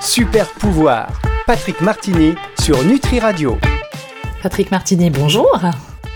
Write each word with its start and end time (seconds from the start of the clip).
Super 0.00 0.46
pouvoir. 0.46 1.08
Patrick 1.46 1.80
Martini 1.80 2.34
sur 2.60 2.82
Nutri 2.84 3.20
Radio. 3.20 3.58
Patrick 4.42 4.70
Martini, 4.70 5.10
bonjour. 5.10 5.60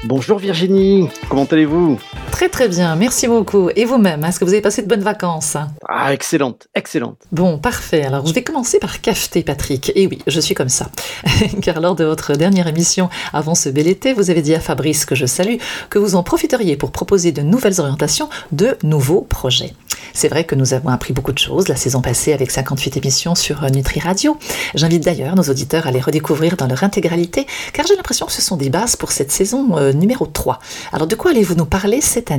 Bonjour 0.05 0.39
Virginie, 0.39 1.09
comment 1.29 1.45
allez-vous? 1.45 1.99
Très 2.43 2.49
très 2.49 2.69
bien, 2.69 2.97
merci 2.97 3.29
beaucoup. 3.29 3.71
Et 3.77 3.85
vous-même, 3.85 4.25
est-ce 4.25 4.41
que 4.41 4.45
vous 4.45 4.51
avez 4.51 4.61
passé 4.61 4.83
de 4.83 4.89
bonnes 4.89 5.05
vacances? 5.05 5.57
Ah, 5.89 6.13
excellente, 6.13 6.67
excellente. 6.75 7.19
Bon, 7.31 7.57
parfait. 7.57 8.03
Alors, 8.03 8.27
je 8.27 8.35
vais 8.35 8.43
commencer 8.43 8.81
par 8.81 9.01
cafeter, 9.01 9.45
Patrick. 9.45 9.93
Et 9.95 10.09
oui, 10.09 10.19
je 10.27 10.41
suis 10.41 10.57
comme 10.57 10.69
ça. 10.69 10.91
Car 11.63 11.81
lors 11.81 11.95
de 11.95 12.05
votre 12.05 12.33
dernière 12.33 12.67
émission, 12.67 13.11
avant 13.33 13.55
ce 13.55 13.69
bel 13.69 13.87
été, 13.87 14.13
vous 14.13 14.29
avez 14.31 14.43
dit 14.43 14.57
à 14.57 14.59
Fabrice, 14.59 15.05
que 15.05 15.15
je 15.15 15.25
salue, 15.25 15.59
que 15.89 16.01
vous 16.01 16.17
en 16.17 16.25
profiteriez 16.25 16.77
pour 16.77 16.91
proposer 16.91 17.31
de 17.31 17.43
nouvelles 17.43 17.81
orientations, 17.81 18.29
de 18.51 18.77
nouveaux 18.83 19.21
projets. 19.21 19.73
C'est 20.15 20.29
vrai 20.29 20.45
que 20.45 20.57
nous 20.57 20.75
avons 20.75 20.89
appris 20.89 21.13
beaucoup 21.13 21.33
de 21.33 21.39
choses 21.39 21.69
la 21.69 21.77
saison 21.77 22.01
passée 22.01 22.33
avec 22.33 22.51
58 22.51 22.97
émissions 22.97 23.35
sur 23.37 23.63
Nutri 23.71 24.01
Radio. 24.01 24.37
J'invite 24.75 25.05
d'ailleurs 25.05 25.37
nos 25.37 25.45
auditeurs 25.45 25.87
à 25.87 25.91
les 25.91 26.01
redécouvrir 26.01 26.57
dans 26.57 26.67
leur 26.67 26.83
intégralité, 26.83 27.47
car 27.73 27.87
j'ai 27.87 27.95
l'impression 27.95 28.27
que 28.27 28.33
ce 28.33 28.43
sont 28.43 28.57
des 28.57 28.69
bases 28.69 28.97
pour 28.97 29.13
cette 29.13 29.31
saison 29.31 29.79
euh, 29.79 29.93
numéro 29.93 30.27
3. 30.27 30.59
Alors 30.93 31.07
de 31.07 31.15
quoi 31.15 31.31
allez-vous 31.31 31.55
nous 31.55 31.67
parler 31.67 32.01
cette 32.01 32.32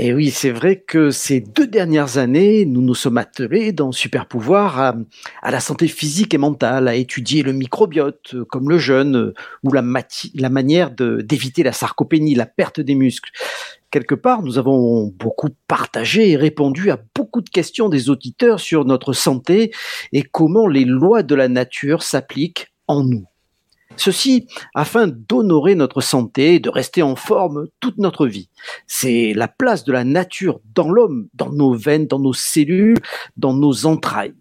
et 0.00 0.14
oui, 0.14 0.30
c'est 0.30 0.52
vrai 0.52 0.76
que 0.76 1.10
ces 1.10 1.40
deux 1.40 1.66
dernières 1.66 2.18
années, 2.18 2.64
nous 2.64 2.80
nous 2.80 2.94
sommes 2.94 3.18
attelés 3.18 3.72
dans 3.72 3.90
Super 3.90 4.26
Pouvoir 4.26 4.80
à, 4.80 4.94
à 5.42 5.50
la 5.50 5.58
santé 5.58 5.88
physique 5.88 6.34
et 6.34 6.38
mentale, 6.38 6.86
à 6.86 6.94
étudier 6.94 7.42
le 7.42 7.52
microbiote, 7.52 8.34
euh, 8.34 8.44
comme 8.44 8.70
le 8.70 8.78
jeûne, 8.78 9.16
euh, 9.16 9.34
ou 9.64 9.72
la, 9.72 9.82
la 10.34 10.48
manière 10.50 10.92
d'éviter 10.92 11.64
la 11.64 11.72
sarcopénie, 11.72 12.36
la 12.36 12.46
perte 12.46 12.78
des 12.78 12.94
muscles. 12.94 13.30
Quelque 13.90 14.14
part, 14.14 14.42
nous 14.42 14.56
avons 14.56 15.08
beaucoup 15.08 15.50
partagé 15.66 16.30
et 16.30 16.36
répondu 16.36 16.92
à 16.92 17.00
beaucoup 17.16 17.40
de 17.40 17.50
questions 17.50 17.88
des 17.88 18.08
auditeurs 18.08 18.60
sur 18.60 18.84
notre 18.84 19.12
santé 19.12 19.72
et 20.12 20.22
comment 20.22 20.68
les 20.68 20.84
lois 20.84 21.24
de 21.24 21.34
la 21.34 21.48
nature 21.48 22.04
s'appliquent 22.04 22.68
en 22.86 23.02
nous. 23.02 23.24
Ceci 23.98 24.46
afin 24.74 25.08
d'honorer 25.08 25.74
notre 25.74 26.00
santé 26.00 26.54
et 26.54 26.60
de 26.60 26.70
rester 26.70 27.02
en 27.02 27.16
forme 27.16 27.66
toute 27.80 27.98
notre 27.98 28.26
vie. 28.26 28.48
C'est 28.86 29.34
la 29.34 29.48
place 29.48 29.84
de 29.84 29.92
la 29.92 30.04
nature 30.04 30.60
dans 30.74 30.88
l'homme, 30.88 31.28
dans 31.34 31.52
nos 31.52 31.74
veines, 31.74 32.06
dans 32.06 32.20
nos 32.20 32.32
cellules, 32.32 32.98
dans 33.36 33.54
nos 33.54 33.86
entrailles. 33.86 34.34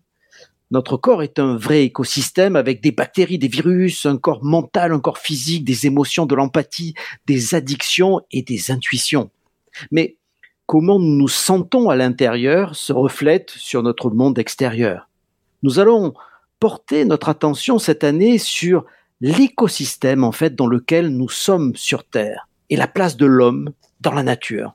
Notre 0.69 0.97
corps 0.97 1.23
est 1.23 1.39
un 1.39 1.55
vrai 1.55 1.83
écosystème 1.83 2.55
avec 2.55 2.81
des 2.81 2.91
bactéries, 2.91 3.39
des 3.39 3.47
virus, 3.47 4.05
un 4.05 4.17
corps 4.17 4.43
mental, 4.43 4.91
un 4.91 4.99
corps 4.99 5.17
physique, 5.17 5.63
des 5.63 5.85
émotions, 5.87 6.25
de 6.25 6.35
l'empathie, 6.35 6.93
des 7.25 7.55
addictions 7.55 8.21
et 8.31 8.41
des 8.41 8.69
intuitions. 8.69 9.31
Mais 9.91 10.17
comment 10.65 10.99
nous 10.99 11.15
nous 11.15 11.29
sentons 11.29 11.89
à 11.89 11.95
l'intérieur 11.95 12.75
se 12.75 12.91
reflète 12.93 13.49
sur 13.51 13.81
notre 13.81 14.09
monde 14.09 14.37
extérieur. 14.37 15.09
Nous 15.63 15.79
allons 15.79 16.13
porter 16.59 17.05
notre 17.05 17.29
attention 17.29 17.79
cette 17.79 18.03
année 18.03 18.37
sur 18.37 18.85
l'écosystème 19.21 20.23
en 20.23 20.31
fait 20.31 20.55
dans 20.55 20.67
lequel 20.67 21.09
nous 21.09 21.29
sommes 21.29 21.75
sur 21.75 22.03
Terre 22.03 22.47
et 22.69 22.75
la 22.75 22.87
place 22.87 23.17
de 23.17 23.25
l'homme 23.25 23.71
dans 24.01 24.13
la 24.13 24.23
nature. 24.23 24.73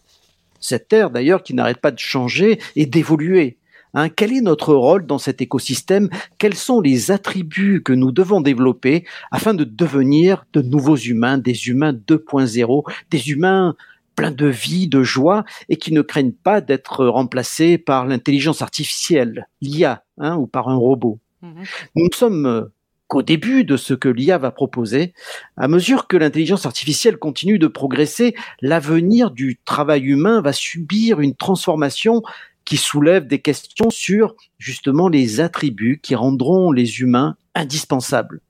Cette 0.60 0.88
Terre 0.88 1.10
d'ailleurs 1.10 1.42
qui 1.42 1.54
n'arrête 1.54 1.80
pas 1.80 1.90
de 1.90 1.98
changer 1.98 2.60
et 2.76 2.86
d'évoluer. 2.86 3.58
Hein, 3.94 4.08
quel 4.08 4.32
est 4.32 4.40
notre 4.40 4.74
rôle 4.74 5.06
dans 5.06 5.18
cet 5.18 5.42
écosystème? 5.42 6.08
Quels 6.38 6.54
sont 6.54 6.80
les 6.80 7.10
attributs 7.10 7.82
que 7.82 7.92
nous 7.92 8.10
devons 8.10 8.40
développer 8.40 9.04
afin 9.30 9.52
de 9.52 9.64
devenir 9.64 10.46
de 10.54 10.62
nouveaux 10.62 10.96
humains, 10.96 11.36
des 11.36 11.68
humains 11.68 11.92
2.0, 11.92 12.90
des 13.10 13.30
humains 13.30 13.76
pleins 14.16 14.30
de 14.30 14.46
vie, 14.46 14.88
de 14.88 15.02
joie 15.02 15.44
et 15.68 15.76
qui 15.76 15.92
ne 15.92 16.00
craignent 16.00 16.32
pas 16.32 16.62
d'être 16.62 17.04
remplacés 17.04 17.76
par 17.76 18.06
l'intelligence 18.06 18.62
artificielle, 18.62 19.46
l'IA, 19.60 20.04
hein, 20.16 20.36
ou 20.36 20.46
par 20.46 20.68
un 20.68 20.76
robot? 20.76 21.18
Mmh 21.42 21.62
nous 21.96 22.08
sommes 22.14 22.70
au 23.14 23.22
début 23.22 23.64
de 23.64 23.76
ce 23.76 23.94
que 23.94 24.08
l'IA 24.08 24.38
va 24.38 24.50
proposer, 24.50 25.14
à 25.56 25.68
mesure 25.68 26.06
que 26.06 26.16
l'intelligence 26.16 26.66
artificielle 26.66 27.18
continue 27.18 27.58
de 27.58 27.66
progresser, 27.66 28.34
l'avenir 28.60 29.30
du 29.30 29.58
travail 29.64 30.02
humain 30.02 30.40
va 30.40 30.52
subir 30.52 31.20
une 31.20 31.34
transformation 31.34 32.22
qui 32.64 32.76
soulève 32.76 33.26
des 33.26 33.40
questions 33.40 33.90
sur 33.90 34.34
justement 34.58 35.08
les 35.08 35.40
attributs 35.40 36.00
qui 36.02 36.14
rendront 36.14 36.70
les 36.70 37.00
humains 37.00 37.36
indispensables. 37.54 38.40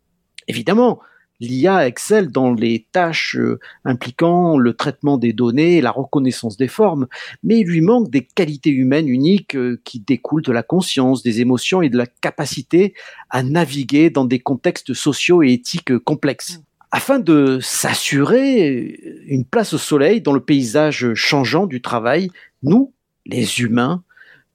Évidemment, 0.48 1.00
l'IA 1.40 1.86
excelle 1.86 2.30
dans 2.30 2.52
les 2.52 2.86
tâches 2.92 3.36
euh, 3.36 3.58
impliquant 3.84 4.58
le 4.58 4.74
traitement 4.74 5.18
des 5.18 5.32
données 5.32 5.78
et 5.78 5.80
la 5.80 5.90
reconnaissance 5.90 6.56
des 6.56 6.68
formes, 6.68 7.06
mais 7.42 7.60
il 7.60 7.66
lui 7.66 7.80
manque 7.80 8.10
des 8.10 8.24
qualités 8.24 8.70
humaines 8.70 9.08
uniques 9.08 9.56
euh, 9.56 9.80
qui 9.84 10.00
découlent 10.00 10.42
de 10.42 10.52
la 10.52 10.62
conscience, 10.62 11.22
des 11.22 11.40
émotions 11.40 11.82
et 11.82 11.88
de 11.88 11.98
la 11.98 12.06
capacité 12.06 12.94
à 13.30 13.42
naviguer 13.42 14.10
dans 14.10 14.24
des 14.24 14.38
contextes 14.38 14.94
sociaux 14.94 15.42
et 15.42 15.52
éthiques 15.52 15.98
complexes. 15.98 16.58
Mm. 16.58 16.62
Afin 16.94 17.18
de 17.18 17.58
s'assurer 17.62 19.00
une 19.26 19.46
place 19.46 19.72
au 19.72 19.78
soleil 19.78 20.20
dans 20.20 20.34
le 20.34 20.44
paysage 20.44 21.14
changeant 21.14 21.66
du 21.66 21.80
travail, 21.80 22.30
nous, 22.62 22.92
les 23.24 23.60
humains, 23.60 24.04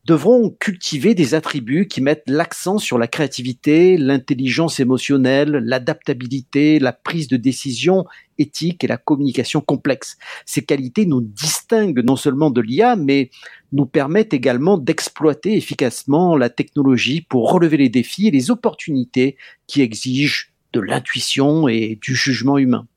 devront 0.07 0.55
cultiver 0.57 1.15
des 1.15 1.35
attributs 1.35 1.85
qui 1.85 1.99
mettent 1.99 2.29
l'accent 2.29 2.77
sur 2.77 2.97
la 2.97 3.07
créativité, 3.07 3.97
l'intelligence 3.97 4.79
émotionnelle, 4.79 5.51
l'adaptabilité, 5.65 6.79
la 6.79 6.93
prise 6.93 7.27
de 7.27 7.35
décision 7.35 8.05
éthique 8.37 8.85
et 8.85 8.87
la 8.87 8.95
communication 8.95 9.59
complexe. 9.59 10.17
Ces 10.45 10.63
qualités 10.63 11.05
nous 11.05 11.19
distinguent 11.19 12.05
non 12.05 12.15
seulement 12.15 12.51
de 12.51 12.61
l'IA, 12.61 12.95
mais 12.95 13.31
nous 13.73 13.85
permettent 13.85 14.33
également 14.33 14.77
d'exploiter 14.77 15.57
efficacement 15.57 16.37
la 16.37 16.49
technologie 16.49 17.19
pour 17.19 17.51
relever 17.51 17.75
les 17.75 17.89
défis 17.89 18.27
et 18.27 18.31
les 18.31 18.49
opportunités 18.49 19.35
qui 19.67 19.81
exigent 19.81 20.53
de 20.71 20.79
l'intuition 20.79 21.67
et 21.67 21.99
du 22.01 22.15
jugement 22.15 22.57
humain. 22.57 22.87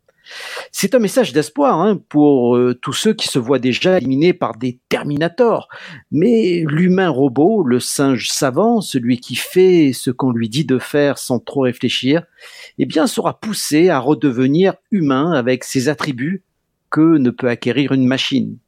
C'est 0.73 0.95
un 0.95 0.99
message 0.99 1.33
d'espoir 1.33 1.81
hein, 1.81 2.01
pour 2.09 2.57
euh, 2.57 2.79
tous 2.81 2.93
ceux 2.93 3.15
qui 3.15 3.29
se 3.29 3.39
voient 3.39 3.59
déjà 3.59 3.99
éliminés 3.99 4.33
par 4.33 4.57
des 4.57 4.79
Terminators. 4.89 5.69
Mais 6.11 6.65
l'humain 6.67 7.09
robot, 7.09 7.63
le 7.65 7.81
singe 7.81 8.29
savant, 8.29 8.81
celui 8.81 9.19
qui 9.19 9.37
fait 9.37 9.93
ce 9.93 10.11
qu'on 10.11 10.33
lui 10.33 10.49
dit 10.49 10.65
de 10.65 10.79
faire 10.79 11.19
sans 11.19 11.39
trop 11.39 11.63
réfléchir, 11.63 12.23
eh 12.79 12.87
bien 12.87 13.07
sera 13.07 13.41
poussé 13.41 13.89
à 13.89 13.99
redevenir 13.99 14.75
humain 14.91 15.33
avec 15.33 15.65
ses 15.65 15.89
attributs 15.89 16.45
que 16.91 17.19
ne 17.19 17.31
peut 17.31 17.49
acquérir 17.49 17.93
une 17.93 18.07
machine. 18.07 18.59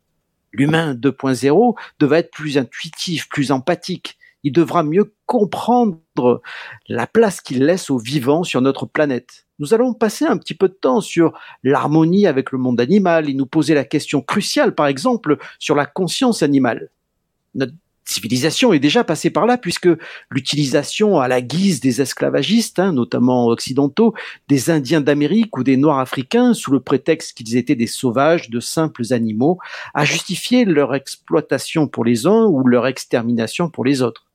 L'humain 0.53 0.94
2.0 0.94 1.75
devrait 1.99 2.21
être 2.21 2.31
plus 2.31 2.59
intuitif, 2.59 3.29
plus 3.29 3.53
empathique. 3.53 4.19
Il 4.44 4.53
devra 4.53 4.82
mieux 4.82 5.14
comprendre 5.26 6.42
la 6.88 7.06
place 7.06 7.41
qu'il 7.41 7.64
laisse 7.64 7.91
aux 7.91 7.98
vivants 7.98 8.44
sur 8.44 8.60
notre 8.60 8.86
planète 8.86 9.47
nous 9.62 9.75
allons 9.75 9.94
passer 9.94 10.25
un 10.25 10.38
petit 10.38 10.54
peu 10.54 10.69
de 10.69 10.75
temps 10.75 11.00
sur 11.00 11.38
l'harmonie 11.62 12.26
avec 12.26 12.50
le 12.50 12.58
monde 12.58 12.81
animal 12.81 13.31
et 13.31 13.34
nous 13.34 13.47
poser 13.47 13.75
la 13.75 13.84
question 13.84 14.20
cruciale, 14.20 14.75
par 14.75 14.88
exemple, 14.88 15.38
sur 15.60 15.76
la 15.76 15.86
conscience 15.86 16.42
animale. 16.42 16.91
Notre 17.54 17.72
civilisation 18.04 18.72
est 18.72 18.81
déjà 18.81 19.04
passée 19.04 19.31
par 19.31 19.47
là 19.47 19.56
puisque 19.56 19.88
l'utilisation 20.31 21.20
à 21.20 21.28
la 21.28 21.41
guise 21.41 21.78
des 21.78 22.00
esclavagistes, 22.00 22.81
hein, 22.81 22.92
notamment 22.92 23.47
occidentaux, 23.47 24.14
des 24.48 24.69
Indiens 24.70 25.00
d'Amérique 25.00 25.56
ou 25.56 25.62
des 25.62 25.76
Noirs 25.76 26.00
africains, 26.00 26.54
sous 26.54 26.72
le 26.72 26.81
prétexte 26.81 27.36
qu'ils 27.36 27.56
étaient 27.56 27.76
des 27.76 27.86
sauvages, 27.86 28.50
de 28.50 28.58
simples 28.58 29.12
animaux, 29.12 29.60
a 29.94 30.04
justifié 30.04 30.64
leur 30.64 30.92
exploitation 30.97 31.86
pour 31.86 32.04
les 32.04 32.26
uns 32.26 32.47
ou 32.47 32.66
leur 32.66 32.88
extermination 32.88 33.70
pour 33.70 33.84
les 33.84 34.02
autres. 34.02 34.31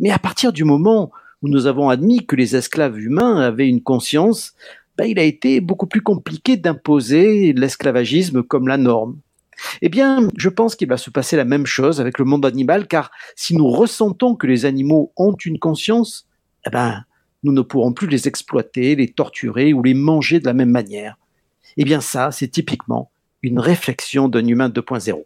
Mais 0.00 0.10
à 0.10 0.18
partir 0.18 0.52
du 0.52 0.64
moment 0.64 1.10
où 1.42 1.48
nous 1.48 1.66
avons 1.66 1.88
admis 1.88 2.26
que 2.26 2.36
les 2.36 2.56
esclaves 2.56 2.98
humains 2.98 3.40
avaient 3.40 3.68
une 3.68 3.82
conscience, 3.82 4.54
ben, 4.96 5.04
il 5.06 5.18
a 5.18 5.24
été 5.24 5.60
beaucoup 5.60 5.86
plus 5.86 6.02
compliqué 6.02 6.56
d'imposer 6.56 7.52
l'esclavagisme 7.52 8.42
comme 8.42 8.68
la 8.68 8.76
norme. 8.76 9.18
Eh 9.82 9.88
bien, 9.88 10.28
je 10.36 10.48
pense 10.48 10.74
qu'il 10.76 10.88
va 10.88 10.96
se 10.96 11.10
passer 11.10 11.36
la 11.36 11.44
même 11.44 11.66
chose 11.66 12.00
avec 12.00 12.18
le 12.18 12.24
monde 12.24 12.46
animal, 12.46 12.86
car 12.86 13.10
si 13.36 13.56
nous 13.56 13.68
ressentons 13.68 14.34
que 14.34 14.46
les 14.46 14.64
animaux 14.64 15.12
ont 15.16 15.34
une 15.34 15.58
conscience, 15.58 16.26
eh 16.66 16.70
ben, 16.70 17.04
nous 17.42 17.52
ne 17.52 17.62
pourrons 17.62 17.92
plus 17.92 18.08
les 18.08 18.26
exploiter, 18.26 18.96
les 18.96 19.08
torturer 19.08 19.72
ou 19.72 19.82
les 19.82 19.94
manger 19.94 20.40
de 20.40 20.46
la 20.46 20.54
même 20.54 20.70
manière. 20.70 21.18
Eh 21.76 21.84
bien, 21.84 22.00
ça, 22.00 22.30
c'est 22.30 22.48
typiquement 22.48 23.10
une 23.42 23.58
réflexion 23.58 24.28
d'un 24.28 24.46
humain 24.46 24.68
2.0 24.68 25.24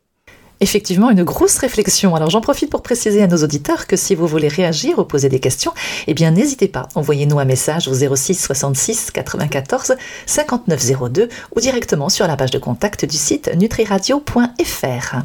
effectivement 0.60 1.10
une 1.10 1.24
grosse 1.24 1.58
réflexion. 1.58 2.14
Alors 2.14 2.30
j'en 2.30 2.40
profite 2.40 2.70
pour 2.70 2.82
préciser 2.82 3.22
à 3.22 3.26
nos 3.26 3.38
auditeurs 3.38 3.86
que 3.86 3.96
si 3.96 4.14
vous 4.14 4.26
voulez 4.26 4.48
réagir 4.48 4.98
ou 4.98 5.04
poser 5.04 5.28
des 5.28 5.40
questions, 5.40 5.72
eh 6.06 6.14
bien 6.14 6.30
n'hésitez 6.30 6.68
pas, 6.68 6.88
envoyez-nous 6.94 7.38
un 7.38 7.44
message 7.44 7.88
au 7.88 7.94
06 7.94 8.34
66 8.34 9.10
94 9.12 9.96
59 10.26 11.10
02 11.10 11.28
ou 11.56 11.60
directement 11.60 12.08
sur 12.08 12.26
la 12.26 12.36
page 12.36 12.50
de 12.50 12.58
contact 12.58 13.04
du 13.04 13.16
site 13.16 13.50
nutriradio.fr. 13.56 15.16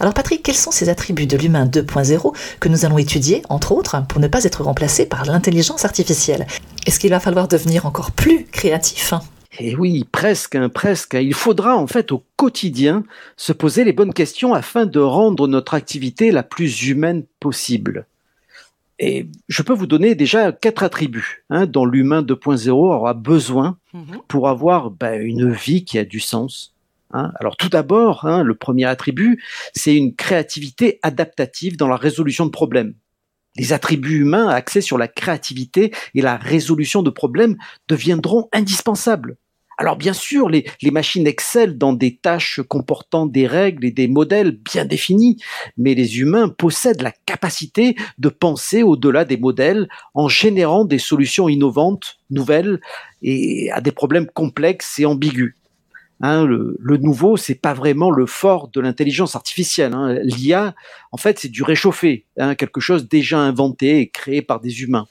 Alors 0.00 0.14
Patrick, 0.14 0.42
quels 0.42 0.56
sont 0.56 0.70
ces 0.70 0.88
attributs 0.88 1.26
de 1.26 1.36
l'humain 1.36 1.66
2.0 1.66 2.34
que 2.58 2.68
nous 2.68 2.84
allons 2.84 2.98
étudier, 2.98 3.42
entre 3.48 3.72
autres, 3.72 4.04
pour 4.08 4.20
ne 4.20 4.28
pas 4.28 4.44
être 4.44 4.62
remplacés 4.62 5.06
par 5.06 5.24
l'intelligence 5.24 5.84
artificielle? 5.84 6.46
Est-ce 6.86 6.98
qu'il 6.98 7.10
va 7.10 7.20
falloir 7.20 7.48
devenir 7.48 7.86
encore 7.86 8.10
plus 8.10 8.46
créatif? 8.46 9.14
Et 9.58 9.74
oui, 9.74 10.04
presque, 10.10 10.54
hein, 10.54 10.68
presque. 10.68 11.14
Il 11.14 11.34
faudra 11.34 11.76
en 11.76 11.86
fait 11.86 12.12
au 12.12 12.24
quotidien 12.36 13.04
se 13.36 13.52
poser 13.52 13.84
les 13.84 13.92
bonnes 13.92 14.12
questions 14.12 14.54
afin 14.54 14.86
de 14.86 15.00
rendre 15.00 15.48
notre 15.48 15.74
activité 15.74 16.30
la 16.30 16.42
plus 16.42 16.88
humaine 16.88 17.24
possible. 17.40 18.06
Et 19.00 19.26
je 19.48 19.62
peux 19.62 19.72
vous 19.72 19.86
donner 19.86 20.14
déjà 20.14 20.52
quatre 20.52 20.82
attributs 20.82 21.44
hein, 21.48 21.66
dont 21.66 21.86
l'humain 21.86 22.22
2.0 22.22 22.70
aura 22.70 23.14
besoin 23.14 23.78
mhm. 23.94 24.20
pour 24.28 24.48
avoir 24.48 24.90
ben, 24.90 25.20
une 25.20 25.50
vie 25.50 25.84
qui 25.84 25.98
a 25.98 26.04
du 26.04 26.20
sens. 26.20 26.74
Hein. 27.12 27.32
Alors 27.40 27.56
tout 27.56 27.70
d'abord, 27.70 28.26
hein, 28.26 28.42
le 28.42 28.54
premier 28.54 28.84
attribut, 28.84 29.42
c'est 29.74 29.96
une 29.96 30.14
créativité 30.14 31.00
adaptative 31.02 31.76
dans 31.76 31.88
la 31.88 31.96
résolution 31.96 32.44
de 32.44 32.50
problèmes. 32.50 32.94
Les 33.56 33.72
attributs 33.72 34.20
humains 34.20 34.48
axés 34.48 34.80
sur 34.80 34.98
la 34.98 35.08
créativité 35.08 35.92
et 36.14 36.22
la 36.22 36.36
résolution 36.36 37.02
de 37.02 37.10
problèmes 37.10 37.56
deviendront 37.88 38.48
indispensables 38.52 39.36
alors 39.80 39.96
bien 39.96 40.12
sûr, 40.12 40.50
les, 40.50 40.66
machines 40.92 41.26
excellent 41.26 41.74
dans 41.74 41.94
des 41.94 42.14
tâches 42.14 42.60
comportant 42.68 43.24
des 43.24 43.46
règles 43.46 43.86
et 43.86 43.90
des 43.90 44.08
modèles 44.08 44.50
bien 44.50 44.84
définis, 44.84 45.42
mais 45.78 45.94
les 45.94 46.18
humains 46.18 46.50
possèdent 46.50 47.00
la 47.00 47.12
capacité 47.24 47.96
de 48.18 48.28
penser 48.28 48.82
au-delà 48.82 49.24
des 49.24 49.38
modèles 49.38 49.88
en 50.12 50.28
générant 50.28 50.84
des 50.84 50.98
solutions 50.98 51.48
innovantes, 51.48 52.18
nouvelles 52.28 52.78
et 53.22 53.70
à 53.72 53.80
des 53.80 53.90
problèmes 53.90 54.26
complexes 54.26 54.98
et 54.98 55.06
ambigus. 55.06 55.54
Hein, 56.20 56.44
le, 56.44 56.76
le, 56.78 56.96
nouveau, 56.98 57.36
c'est 57.36 57.54
pas 57.54 57.72
vraiment 57.72 58.10
le 58.10 58.26
fort 58.26 58.68
de 58.68 58.80
l'intelligence 58.80 59.36
artificielle. 59.36 59.94
Hein. 59.94 60.18
L'IA, 60.22 60.74
en 61.12 61.16
fait, 61.16 61.38
c'est 61.38 61.48
du 61.48 61.62
réchauffé, 61.62 62.26
hein, 62.36 62.54
quelque 62.54 62.80
chose 62.80 63.08
déjà 63.08 63.38
inventé 63.38 64.00
et 64.00 64.08
créé 64.10 64.42
par 64.42 64.60
des 64.60 64.82
humains. 64.82 65.06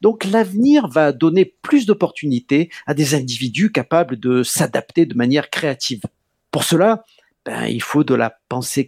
Donc 0.00 0.24
l'avenir 0.24 0.88
va 0.88 1.12
donner 1.12 1.44
plus 1.44 1.86
d'opportunités 1.86 2.70
à 2.86 2.94
des 2.94 3.14
individus 3.14 3.72
capables 3.72 4.18
de 4.18 4.42
s'adapter 4.42 5.06
de 5.06 5.14
manière 5.14 5.50
créative. 5.50 6.02
Pour 6.50 6.64
cela, 6.64 7.04
ben, 7.44 7.66
il 7.66 7.82
faut 7.82 8.04
de 8.04 8.14
la 8.14 8.38
pensée 8.48 8.86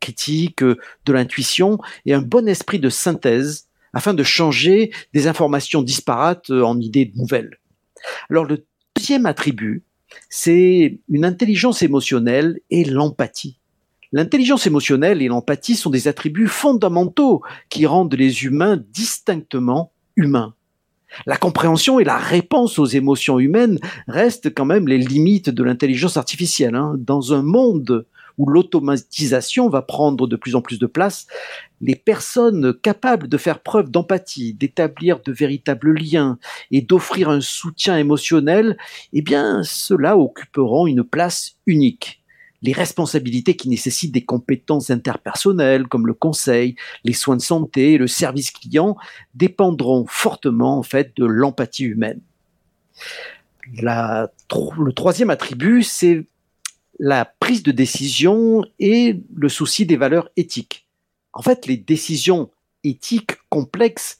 critique, 0.00 0.62
de 0.62 1.12
l'intuition 1.12 1.78
et 2.06 2.14
un 2.14 2.22
bon 2.22 2.48
esprit 2.48 2.78
de 2.78 2.88
synthèse 2.88 3.68
afin 3.92 4.14
de 4.14 4.22
changer 4.22 4.92
des 5.14 5.26
informations 5.26 5.82
disparates 5.82 6.50
en 6.50 6.78
idées 6.78 7.12
nouvelles. 7.16 7.58
Alors 8.30 8.44
le 8.44 8.66
deuxième 8.94 9.26
attribut, 9.26 9.82
c'est 10.28 10.98
une 11.08 11.24
intelligence 11.24 11.82
émotionnelle 11.82 12.60
et 12.70 12.84
l'empathie. 12.84 13.58
L'intelligence 14.12 14.66
émotionnelle 14.66 15.20
et 15.20 15.28
l'empathie 15.28 15.76
sont 15.76 15.90
des 15.90 16.08
attributs 16.08 16.48
fondamentaux 16.48 17.42
qui 17.68 17.84
rendent 17.86 18.14
les 18.14 18.44
humains 18.44 18.82
distinctement 18.92 19.92
humain. 20.16 20.54
La 21.26 21.36
compréhension 21.36 22.00
et 22.00 22.04
la 22.04 22.16
réponse 22.16 22.78
aux 22.78 22.86
émotions 22.86 23.38
humaines 23.38 23.78
restent 24.06 24.52
quand 24.54 24.64
même 24.64 24.88
les 24.88 24.98
limites 24.98 25.50
de 25.50 25.62
l'intelligence 25.62 26.16
artificielle. 26.16 26.74
Hein. 26.74 26.94
Dans 26.98 27.32
un 27.32 27.42
monde 27.42 28.06
où 28.38 28.46
l'automatisation 28.48 29.68
va 29.68 29.82
prendre 29.82 30.26
de 30.26 30.36
plus 30.36 30.54
en 30.54 30.62
plus 30.62 30.78
de 30.78 30.86
place, 30.86 31.26
les 31.80 31.96
personnes 31.96 32.72
capables 32.72 33.28
de 33.28 33.36
faire 33.36 33.60
preuve 33.60 33.90
d'empathie, 33.90 34.54
d'établir 34.54 35.20
de 35.20 35.32
véritables 35.32 35.92
liens 35.92 36.38
et 36.70 36.80
d'offrir 36.80 37.28
un 37.28 37.40
soutien 37.40 37.98
émotionnel, 37.98 38.78
eh 39.12 39.22
bien, 39.22 39.62
ceux-là 39.64 40.16
occuperont 40.16 40.86
une 40.86 41.04
place 41.04 41.56
unique 41.66 42.18
les 42.62 42.72
responsabilités 42.72 43.56
qui 43.56 43.68
nécessitent 43.68 44.12
des 44.12 44.24
compétences 44.24 44.90
interpersonnelles 44.90 45.86
comme 45.86 46.06
le 46.06 46.14
conseil, 46.14 46.74
les 47.04 47.12
soins 47.12 47.36
de 47.36 47.42
santé, 47.42 47.98
le 47.98 48.06
service 48.06 48.50
client 48.50 48.96
dépendront 49.34 50.06
fortement 50.08 50.78
en 50.78 50.82
fait 50.82 51.16
de 51.16 51.24
l'empathie 51.24 51.84
humaine. 51.84 52.20
le 53.72 54.92
troisième 54.92 55.30
attribut, 55.30 55.82
c'est 55.82 56.26
la 56.98 57.24
prise 57.24 57.62
de 57.62 57.72
décision 57.72 58.64
et 58.78 59.20
le 59.34 59.48
souci 59.48 59.86
des 59.86 59.96
valeurs 59.96 60.30
éthiques. 60.36 60.88
En 61.32 61.42
fait, 61.42 61.66
les 61.66 61.76
décisions 61.76 62.50
éthiques 62.84 63.36
complexes 63.48 64.18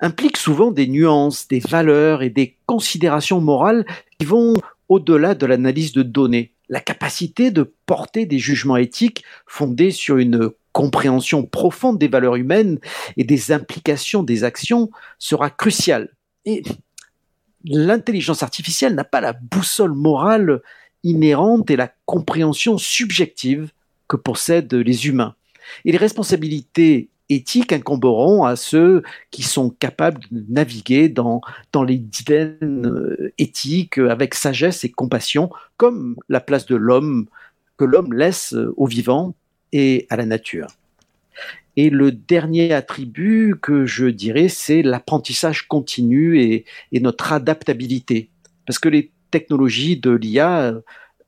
impliquent 0.00 0.36
souvent 0.36 0.70
des 0.70 0.86
nuances, 0.86 1.48
des 1.48 1.60
valeurs 1.60 2.22
et 2.22 2.30
des 2.30 2.56
considérations 2.66 3.40
morales 3.40 3.84
qui 4.18 4.26
vont 4.26 4.54
au-delà 4.88 5.34
de 5.34 5.46
l'analyse 5.46 5.92
de 5.92 6.02
données 6.02 6.52
la 6.70 6.80
capacité 6.80 7.50
de 7.50 7.74
porter 7.84 8.24
des 8.24 8.38
jugements 8.38 8.76
éthiques 8.78 9.24
fondés 9.44 9.90
sur 9.90 10.16
une 10.16 10.50
compréhension 10.72 11.44
profonde 11.44 11.98
des 11.98 12.08
valeurs 12.08 12.36
humaines 12.36 12.78
et 13.16 13.24
des 13.24 13.50
implications 13.52 14.22
des 14.22 14.44
actions 14.44 14.88
sera 15.18 15.50
cruciale. 15.50 16.14
Et 16.44 16.62
l'intelligence 17.64 18.44
artificielle 18.44 18.94
n'a 18.94 19.04
pas 19.04 19.20
la 19.20 19.32
boussole 19.32 19.94
morale 19.94 20.62
inhérente 21.02 21.70
et 21.70 21.76
la 21.76 21.92
compréhension 22.06 22.78
subjective 22.78 23.70
que 24.08 24.16
possèdent 24.16 24.74
les 24.74 25.06
humains. 25.06 25.34
Et 25.84 25.92
les 25.92 25.98
responsabilités 25.98 27.08
éthiques 27.28 27.72
incomberont 27.72 28.44
à 28.44 28.56
ceux 28.56 29.02
qui 29.30 29.42
sont 29.42 29.70
capables 29.70 30.20
de 30.30 30.44
naviguer 30.48 31.08
dans, 31.08 31.40
dans 31.72 31.84
les 31.84 31.96
dilemmes 31.96 32.86
euh, 32.86 33.32
éthiques 33.38 33.98
avec 33.98 34.34
sagesse 34.34 34.84
et 34.84 34.90
compassion, 34.90 35.50
comme 35.76 36.16
la 36.28 36.40
place 36.40 36.66
de 36.66 36.76
l'homme 36.76 37.26
que 37.76 37.84
l'homme 37.84 38.12
laisse 38.12 38.54
aux 38.76 38.86
vivants 38.86 39.34
et 39.72 40.06
à 40.10 40.16
la 40.16 40.26
nature. 40.26 40.66
Et 41.76 41.88
le 41.88 42.12
dernier 42.12 42.72
attribut 42.74 43.54
que 43.62 43.86
je 43.86 44.06
dirais, 44.06 44.48
c'est 44.48 44.82
l'apprentissage 44.82 45.66
continu 45.66 46.40
et, 46.42 46.64
et, 46.92 47.00
notre 47.00 47.32
adaptabilité. 47.32 48.28
Parce 48.66 48.78
que 48.78 48.88
les 48.88 49.10
technologies 49.30 49.96
de 49.96 50.10
l'IA 50.10 50.74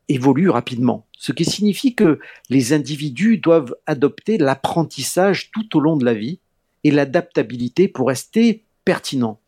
évoluent 0.09 0.51
rapidement 0.51 1.07
ce 1.23 1.31
qui 1.31 1.45
signifie 1.45 1.95
que 1.95 2.19
les 2.51 2.73
individus 2.73 3.39
doivent 3.39 3.77
adopter 3.87 4.39
l'apprentissage 4.39 5.53
tout 5.53 5.77
au 5.77 5.81
long 5.81 5.97
de 5.97 6.05
la 6.05 6.15
vie 6.15 6.41
et 6.83 6.91
l'adaptabilité 6.91 7.87
pour 7.87 8.09
rester 8.09 8.65
pertinents. 8.85 9.39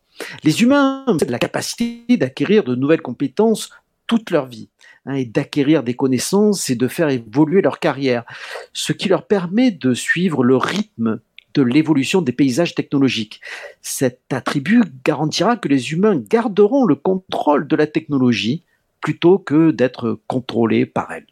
Les 0.45 0.61
humains 0.61 1.03
ont 1.07 1.17
la 1.27 1.37
capacité 1.37 2.05
d'acquérir 2.15 2.63
de 2.63 2.75
nouvelles 2.75 3.01
compétences 3.01 3.71
toute 4.07 4.31
leur 4.31 4.45
vie 4.45 4.69
hein, 5.05 5.15
et 5.15 5.25
d'acquérir 5.25 5.83
des 5.83 5.95
connaissances 5.95 6.69
et 6.69 6.77
de 6.77 6.87
faire 6.87 7.09
évoluer 7.09 7.61
leur 7.61 7.81
carrière, 7.81 8.23
ce 8.71 8.93
qui 8.93 9.09
leur 9.09 9.27
permet 9.27 9.71
de 9.71 9.93
suivre 9.93 10.45
le 10.45 10.55
rythme 10.55 11.19
de 11.55 11.63
l'évolution 11.63 12.21
des 12.21 12.31
paysages 12.31 12.75
technologiques. 12.75 13.41
Cet 13.81 14.21
attribut 14.31 14.83
garantira 15.03 15.57
que 15.57 15.67
les 15.67 15.91
humains 15.91 16.17
garderont 16.17 16.85
le 16.85 16.95
contrôle 16.95 17.67
de 17.67 17.75
la 17.75 17.87
technologie 17.87 18.63
plutôt 19.01 19.39
que 19.39 19.71
d'être 19.71 20.19
contrôlés 20.27 20.85
par 20.85 21.11
elle. 21.11 21.27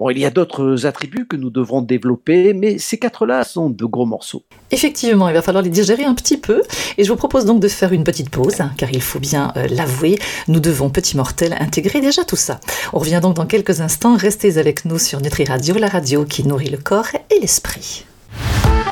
Bon, 0.00 0.08
il 0.08 0.18
y 0.18 0.24
a 0.24 0.30
d'autres 0.30 0.86
attributs 0.86 1.26
que 1.26 1.36
nous 1.36 1.50
devrons 1.50 1.82
développer, 1.82 2.54
mais 2.54 2.78
ces 2.78 2.96
quatre-là 2.96 3.44
sont 3.44 3.68
de 3.68 3.84
gros 3.84 4.06
morceaux. 4.06 4.44
Effectivement, 4.70 5.28
il 5.28 5.34
va 5.34 5.42
falloir 5.42 5.62
les 5.62 5.68
digérer 5.68 6.04
un 6.04 6.14
petit 6.14 6.38
peu, 6.38 6.62
et 6.96 7.04
je 7.04 7.12
vous 7.12 7.18
propose 7.18 7.44
donc 7.44 7.60
de 7.60 7.68
faire 7.68 7.92
une 7.92 8.02
petite 8.02 8.30
pause, 8.30 8.62
car 8.78 8.90
il 8.90 9.02
faut 9.02 9.18
bien 9.18 9.52
euh, 9.56 9.66
l'avouer, 9.68 10.18
nous 10.48 10.58
devons, 10.58 10.88
petits 10.88 11.18
mortels, 11.18 11.54
intégrer 11.60 12.00
déjà 12.00 12.24
tout 12.24 12.34
ça. 12.34 12.60
On 12.94 12.98
revient 12.98 13.20
donc 13.22 13.36
dans 13.36 13.46
quelques 13.46 13.82
instants, 13.82 14.16
restez 14.16 14.56
avec 14.56 14.86
nous 14.86 14.98
sur 14.98 15.20
Nutri 15.20 15.44
Radio, 15.44 15.74
la 15.74 15.88
radio 15.88 16.24
qui 16.24 16.46
nourrit 16.48 16.70
le 16.70 16.78
corps 16.78 17.08
et 17.14 17.38
l'esprit. 17.38 18.06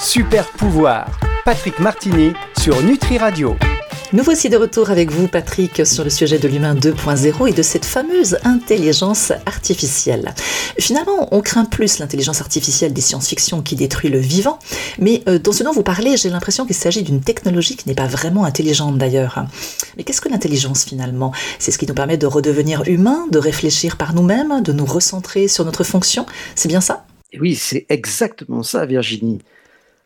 Super 0.00 0.46
pouvoir, 0.52 1.18
Patrick 1.44 1.80
Martini 1.80 2.32
sur 2.60 2.80
Nutri 2.82 3.18
Radio. 3.18 3.56
Nous 4.12 4.22
voici 4.22 4.48
de 4.48 4.56
retour 4.56 4.90
avec 4.90 5.10
vous, 5.10 5.26
Patrick, 5.26 5.84
sur 5.84 6.04
le 6.04 6.08
sujet 6.08 6.38
de 6.38 6.46
l'humain 6.46 6.76
2.0 6.76 7.48
et 7.48 7.52
de 7.52 7.62
cette 7.62 7.84
fameuse 7.84 8.38
intelligence 8.44 9.32
artificielle. 9.44 10.34
Finalement, 10.78 11.28
on 11.34 11.42
craint 11.42 11.64
plus 11.64 11.98
l'intelligence 11.98 12.40
artificielle 12.40 12.92
des 12.92 13.00
science-fiction 13.00 13.60
qui 13.60 13.74
détruit 13.74 14.08
le 14.08 14.20
vivant, 14.20 14.60
mais 15.00 15.24
euh, 15.28 15.40
dans 15.40 15.52
ce 15.52 15.64
dont 15.64 15.72
vous 15.72 15.82
parlez, 15.82 16.16
j'ai 16.16 16.30
l'impression 16.30 16.64
qu'il 16.64 16.76
s'agit 16.76 17.02
d'une 17.02 17.20
technologie 17.20 17.76
qui 17.76 17.88
n'est 17.88 17.96
pas 17.96 18.06
vraiment 18.06 18.44
intelligente 18.44 18.98
d'ailleurs. 18.98 19.44
Mais 19.96 20.04
qu'est-ce 20.04 20.20
que 20.20 20.28
l'intelligence 20.28 20.84
finalement? 20.84 21.32
C'est 21.58 21.72
ce 21.72 21.78
qui 21.78 21.86
nous 21.86 21.94
permet 21.94 22.16
de 22.16 22.26
redevenir 22.26 22.84
humains, 22.86 23.26
de 23.32 23.38
réfléchir 23.38 23.96
par 23.96 24.14
nous-mêmes, 24.14 24.62
de 24.62 24.72
nous 24.72 24.86
recentrer 24.86 25.48
sur 25.48 25.64
notre 25.64 25.82
fonction? 25.82 26.24
C'est 26.54 26.68
bien 26.68 26.80
ça? 26.80 27.04
Oui, 27.38 27.56
c'est 27.56 27.84
exactement 27.90 28.62
ça, 28.62 28.86
Virginie. 28.86 29.40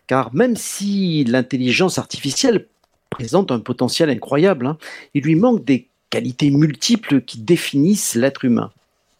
Car 0.06 0.34
même 0.34 0.56
si 0.56 1.24
l'intelligence 1.24 1.98
artificielle 1.98 2.66
présente 3.12 3.52
un 3.52 3.60
potentiel 3.60 4.10
incroyable. 4.10 4.66
Hein. 4.66 4.78
Il 5.14 5.24
lui 5.24 5.36
manque 5.36 5.64
des 5.64 5.88
qualités 6.10 6.50
multiples 6.50 7.20
qui 7.20 7.38
définissent 7.38 8.14
l'être 8.14 8.44
humain. 8.44 8.70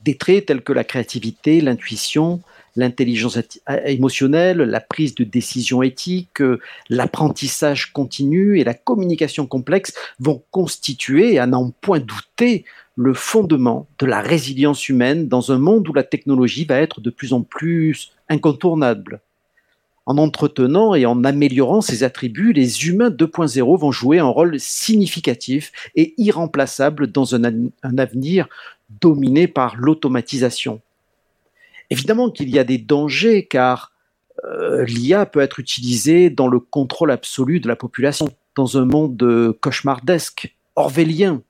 Des 0.03 0.17
traits 0.17 0.47
tels 0.47 0.63
que 0.63 0.73
la 0.73 0.83
créativité, 0.83 1.61
l'intuition, 1.61 2.41
l'intelligence 2.75 3.39
émotionnelle, 3.85 4.59
la 4.59 4.81
prise 4.81 5.15
de 5.15 5.25
décision 5.25 5.83
éthique, 5.83 6.41
euh, 6.41 6.59
l'apprentissage 6.89 7.93
continu 7.93 8.59
et 8.59 8.65
la 8.65 8.75
communication 8.75 9.47
complexe 9.47 9.93
vont 10.19 10.43
constituer, 10.51 11.39
à 11.39 11.47
n'en 11.47 11.71
point 11.71 12.01
douter, 12.01 12.65
le 12.97 13.15
fondement 13.15 13.87
de 13.99 14.07
la 14.07 14.21
résilience 14.21 14.89
humaine 14.89 15.29
dans 15.29 15.53
un 15.53 15.59
monde 15.59 15.89
où 15.89 15.95
la 15.95 16.03
technologie 16.03 16.65
va 16.65 16.77
être 16.77 17.01
de 17.01 17.11
plus 17.11 17.33
en 17.33 17.43
plus 17.43 18.13
incontournable. 18.29 19.21
En 20.05 20.19
entretenant 20.19 20.95
et 20.95 21.07
en 21.07 21.23
améliorant 21.23 21.81
ces 21.81 22.03
attributs, 22.03 22.53
les 22.53 22.87
humains 22.87 23.11
2.0 23.11 23.79
vont 23.79 23.93
jouer 23.93 24.19
un 24.19 24.27
rôle 24.27 24.59
significatif 24.59 25.71
et 25.95 26.15
irremplaçable 26.19 27.07
dans 27.07 27.37
un, 27.37 27.43
avenir 27.99 28.49
dominé 29.01 29.47
par 29.47 29.77
l'automatisation. 29.77 30.81
Évidemment 31.91 32.31
qu'il 32.31 32.51
y 32.51 32.59
a 32.59 32.65
des 32.65 32.79
dangers 32.79 33.47
car 33.47 33.93
euh, 34.45 34.85
l'IA 34.87 35.25
peut 35.25 35.41
être 35.41 35.61
utilisée 35.61 36.31
dans 36.31 36.49
le 36.49 36.59
contrôle 36.59 37.13
absolu 37.13 37.61
de 37.61 37.69
la 37.69 37.77
population, 37.77 38.29
dans 38.57 38.79
un 38.79 38.87
monde 38.87 39.57
cauchemardesque, 39.61 40.57
orwellien, 40.75 41.43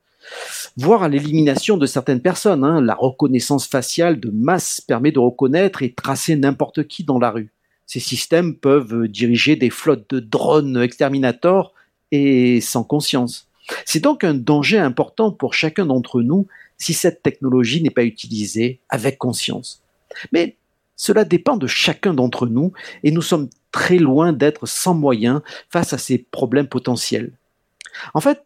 voire 0.76 1.04
à 1.04 1.08
l'élimination 1.08 1.76
de 1.76 1.86
certaines 1.86 2.20
personnes. 2.20 2.64
Hein. 2.64 2.82
La 2.82 2.94
reconnaissance 2.94 3.66
faciale 3.66 4.20
de 4.20 4.30
masse 4.30 4.80
permet 4.80 5.12
de 5.12 5.18
reconnaître 5.18 5.82
et 5.82 5.92
tracer 5.92 6.36
n'importe 6.36 6.86
qui 6.86 7.04
dans 7.04 7.18
la 7.18 7.30
rue. 7.30 7.51
Ces 7.92 8.00
systèmes 8.00 8.54
peuvent 8.56 9.06
diriger 9.06 9.54
des 9.54 9.68
flottes 9.68 10.08
de 10.08 10.18
drones 10.18 10.80
exterminateurs 10.80 11.74
et 12.10 12.62
sans 12.62 12.84
conscience. 12.84 13.48
C'est 13.84 14.00
donc 14.00 14.24
un 14.24 14.32
danger 14.32 14.78
important 14.78 15.30
pour 15.30 15.52
chacun 15.52 15.84
d'entre 15.84 16.22
nous 16.22 16.46
si 16.78 16.94
cette 16.94 17.22
technologie 17.22 17.82
n'est 17.82 17.90
pas 17.90 18.04
utilisée 18.04 18.80
avec 18.88 19.18
conscience. 19.18 19.82
Mais 20.32 20.56
cela 20.96 21.26
dépend 21.26 21.58
de 21.58 21.66
chacun 21.66 22.14
d'entre 22.14 22.46
nous 22.46 22.72
et 23.04 23.10
nous 23.10 23.20
sommes 23.20 23.50
très 23.72 23.98
loin 23.98 24.32
d'être 24.32 24.64
sans 24.64 24.94
moyens 24.94 25.42
face 25.68 25.92
à 25.92 25.98
ces 25.98 26.16
problèmes 26.16 26.68
potentiels. 26.68 27.32
En 28.14 28.22
fait, 28.22 28.42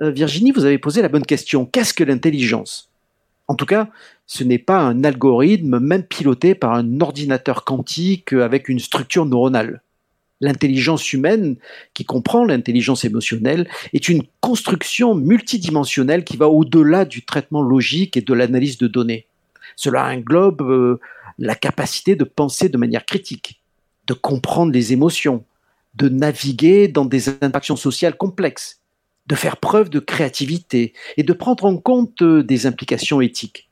euh, 0.00 0.10
Virginie, 0.10 0.52
vous 0.52 0.64
avez 0.64 0.78
posé 0.78 1.02
la 1.02 1.10
bonne 1.10 1.26
question. 1.26 1.66
Qu'est-ce 1.66 1.92
que 1.92 2.02
l'intelligence? 2.02 2.88
En 3.46 3.56
tout 3.56 3.66
cas, 3.66 3.90
ce 4.32 4.44
n'est 4.44 4.58
pas 4.58 4.78
un 4.78 5.02
algorithme 5.02 5.80
même 5.80 6.04
piloté 6.04 6.54
par 6.54 6.74
un 6.74 7.00
ordinateur 7.00 7.64
quantique 7.64 8.32
avec 8.32 8.68
une 8.68 8.78
structure 8.78 9.26
neuronale. 9.26 9.82
L'intelligence 10.40 11.12
humaine, 11.12 11.56
qui 11.94 12.04
comprend 12.04 12.44
l'intelligence 12.44 13.04
émotionnelle, 13.04 13.68
est 13.92 14.08
une 14.08 14.22
construction 14.40 15.16
multidimensionnelle 15.16 16.22
qui 16.22 16.36
va 16.36 16.48
au-delà 16.48 17.04
du 17.06 17.24
traitement 17.24 17.60
logique 17.60 18.16
et 18.16 18.20
de 18.20 18.32
l'analyse 18.32 18.78
de 18.78 18.86
données. 18.86 19.26
Cela 19.74 20.06
englobe 20.06 20.62
euh, 20.62 21.00
la 21.40 21.56
capacité 21.56 22.14
de 22.14 22.22
penser 22.22 22.68
de 22.68 22.78
manière 22.78 23.06
critique, 23.06 23.60
de 24.06 24.14
comprendre 24.14 24.70
les 24.70 24.92
émotions, 24.92 25.44
de 25.96 26.08
naviguer 26.08 26.86
dans 26.86 27.04
des 27.04 27.30
interactions 27.30 27.74
sociales 27.74 28.16
complexes, 28.16 28.80
de 29.26 29.34
faire 29.34 29.56
preuve 29.56 29.90
de 29.90 29.98
créativité 29.98 30.92
et 31.16 31.24
de 31.24 31.32
prendre 31.32 31.64
en 31.64 31.78
compte 31.78 32.22
euh, 32.22 32.44
des 32.44 32.66
implications 32.66 33.20
éthiques. 33.20 33.69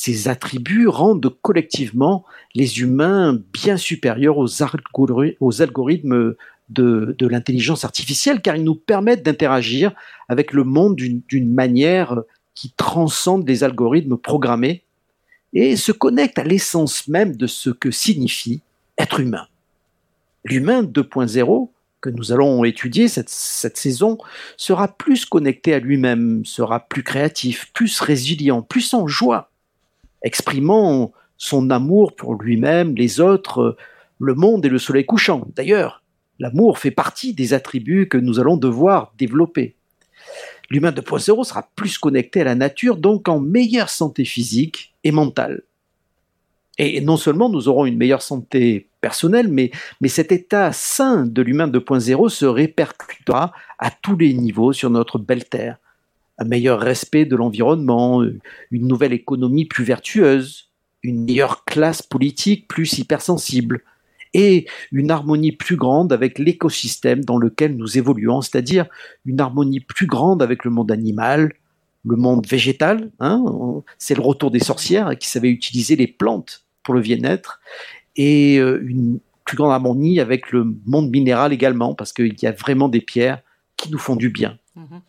Ces 0.00 0.28
attributs 0.28 0.86
rendent 0.86 1.28
collectivement 1.42 2.24
les 2.54 2.78
humains 2.78 3.36
bien 3.52 3.76
supérieurs 3.76 4.38
aux, 4.38 4.62
algorithmes 4.62 6.36
de, 6.68 7.16
l'intelligence 7.18 7.84
artificielle 7.84 8.40
car 8.40 8.54
ils 8.54 8.62
nous 8.62 8.76
permettent 8.76 9.24
d'interagir 9.24 9.92
avec 10.28 10.52
le 10.52 10.62
monde 10.62 10.94
d'une 10.94 11.52
manière 11.52 12.14
qui 12.54 12.72
transcende 12.76 13.48
les 13.48 13.64
algorithmes 13.64 14.16
programmés 14.16 14.84
et 15.52 15.74
se 15.74 15.90
connecte 15.90 16.38
à 16.38 16.44
l'essence 16.44 17.08
même 17.08 17.34
de 17.34 17.48
ce 17.48 17.70
que 17.70 17.90
signifie 17.90 18.60
être 18.98 19.18
humain. 19.18 19.48
L'humain 20.44 20.84
2.0 20.84 21.70
que 22.00 22.10
nous 22.10 22.30
allons 22.30 22.62
étudier 22.62 23.08
cette, 23.08 23.28
saison 23.28 24.16
sera 24.56 24.86
plus 24.86 25.24
connecté 25.24 25.74
à 25.74 25.80
lui-même, 25.80 26.44
sera 26.44 26.78
plus 26.78 27.02
créatif, 27.02 27.72
plus 27.72 27.98
résilient, 27.98 28.62
plus 28.62 28.94
en 28.94 29.08
joie, 29.08 29.50
exprimant 30.22 31.12
son 31.36 31.70
amour 31.70 32.14
pour 32.16 32.34
lui-même, 32.34 32.94
les 32.96 33.20
autres, 33.20 33.76
le 34.18 34.34
monde 34.34 34.66
et 34.66 34.68
le 34.68 34.78
soleil 34.78 35.06
couchant. 35.06 35.46
D'ailleurs, 35.54 36.02
l'amour 36.38 36.78
fait 36.78 36.90
partie 36.90 37.34
des 37.34 37.54
attributs 37.54 38.08
que 38.08 38.18
nous 38.18 38.40
allons 38.40 38.56
devoir 38.56 39.12
développer. 39.18 39.76
L'humain 40.70 40.90
2.0 40.90 41.44
sera 41.44 41.68
plus 41.76 41.98
connecté 41.98 42.42
à 42.42 42.44
la 42.44 42.54
nature, 42.54 42.96
donc 42.96 43.28
en 43.28 43.40
meilleure 43.40 43.88
santé 43.88 44.24
physique 44.24 44.94
et 45.04 45.12
mentale. 45.12 45.62
Et 46.76 47.00
non 47.00 47.16
seulement 47.16 47.48
nous 47.48 47.68
aurons 47.68 47.86
une 47.86 47.96
meilleure 47.96 48.22
santé 48.22 48.88
personnelle, 49.00 49.48
mais, 49.48 49.70
mais 50.00 50.08
cet 50.08 50.30
état 50.30 50.72
sain 50.72 51.26
de 51.26 51.42
l'humain 51.42 51.68
2.0 51.68 52.28
se 52.28 52.44
répercutera 52.44 53.52
à 53.78 53.90
tous 53.90 54.16
les 54.16 54.34
niveaux 54.34 54.72
sur 54.72 54.90
notre 54.90 55.18
belle 55.18 55.48
Terre. 55.48 55.78
Un 56.38 56.44
meilleur 56.44 56.80
respect 56.80 57.24
de 57.24 57.36
l'environnement, 57.36 58.22
une 58.22 58.86
nouvelle 58.86 59.12
économie 59.12 59.64
plus 59.64 59.84
vertueuse, 59.84 60.70
une 61.02 61.24
meilleure 61.24 61.64
classe 61.64 62.02
politique 62.02 62.68
plus 62.68 62.98
hypersensible, 62.98 63.82
et 64.34 64.66
une 64.92 65.10
harmonie 65.10 65.52
plus 65.52 65.76
grande 65.76 66.12
avec 66.12 66.38
l'écosystème 66.38 67.24
dans 67.24 67.38
lequel 67.38 67.76
nous 67.76 67.98
évoluons, 67.98 68.42
c'est-à-dire 68.42 68.86
une 69.24 69.40
harmonie 69.40 69.80
plus 69.80 70.06
grande 70.06 70.42
avec 70.42 70.64
le 70.64 70.70
monde 70.70 70.92
animal, 70.92 71.54
le 72.04 72.16
monde 72.16 72.46
végétal, 72.46 73.10
hein, 73.20 73.44
c'est 73.98 74.14
le 74.14 74.22
retour 74.22 74.50
des 74.50 74.60
sorcières 74.60 75.16
qui 75.18 75.28
savaient 75.28 75.50
utiliser 75.50 75.96
les 75.96 76.06
plantes 76.06 76.64
pour 76.82 76.94
le 76.94 77.00
bien-être 77.00 77.60
et 78.16 78.58
euh, 78.58 78.82
une 78.86 79.20
plus 79.44 79.56
grande 79.56 79.72
harmonie 79.72 80.20
avec 80.20 80.52
le 80.52 80.76
monde 80.86 81.10
minéral 81.10 81.52
également, 81.52 81.94
parce 81.94 82.12
qu'il 82.12 82.40
y 82.40 82.46
a 82.46 82.52
vraiment 82.52 82.88
des 82.88 83.00
pierres 83.00 83.40
qui 83.76 83.90
nous 83.90 83.98
font 83.98 84.16
du 84.16 84.30
bien. 84.30 84.58
Mhm. 84.76 85.00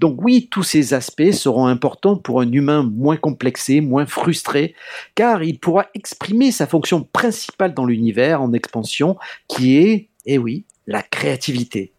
Donc 0.00 0.22
oui, 0.22 0.48
tous 0.50 0.62
ces 0.62 0.94
aspects 0.94 1.30
seront 1.32 1.66
importants 1.66 2.16
pour 2.16 2.40
un 2.40 2.50
humain 2.50 2.82
moins 2.82 3.16
complexé, 3.16 3.80
moins 3.80 4.06
frustré, 4.06 4.74
car 5.14 5.42
il 5.42 5.58
pourra 5.58 5.86
exprimer 5.94 6.52
sa 6.52 6.66
fonction 6.66 7.02
principale 7.02 7.74
dans 7.74 7.86
l'univers 7.86 8.42
en 8.42 8.52
expansion, 8.52 9.16
qui 9.46 9.76
est, 9.76 10.08
eh 10.26 10.38
oui, 10.38 10.64
la 10.86 11.02
créativité. 11.02 11.92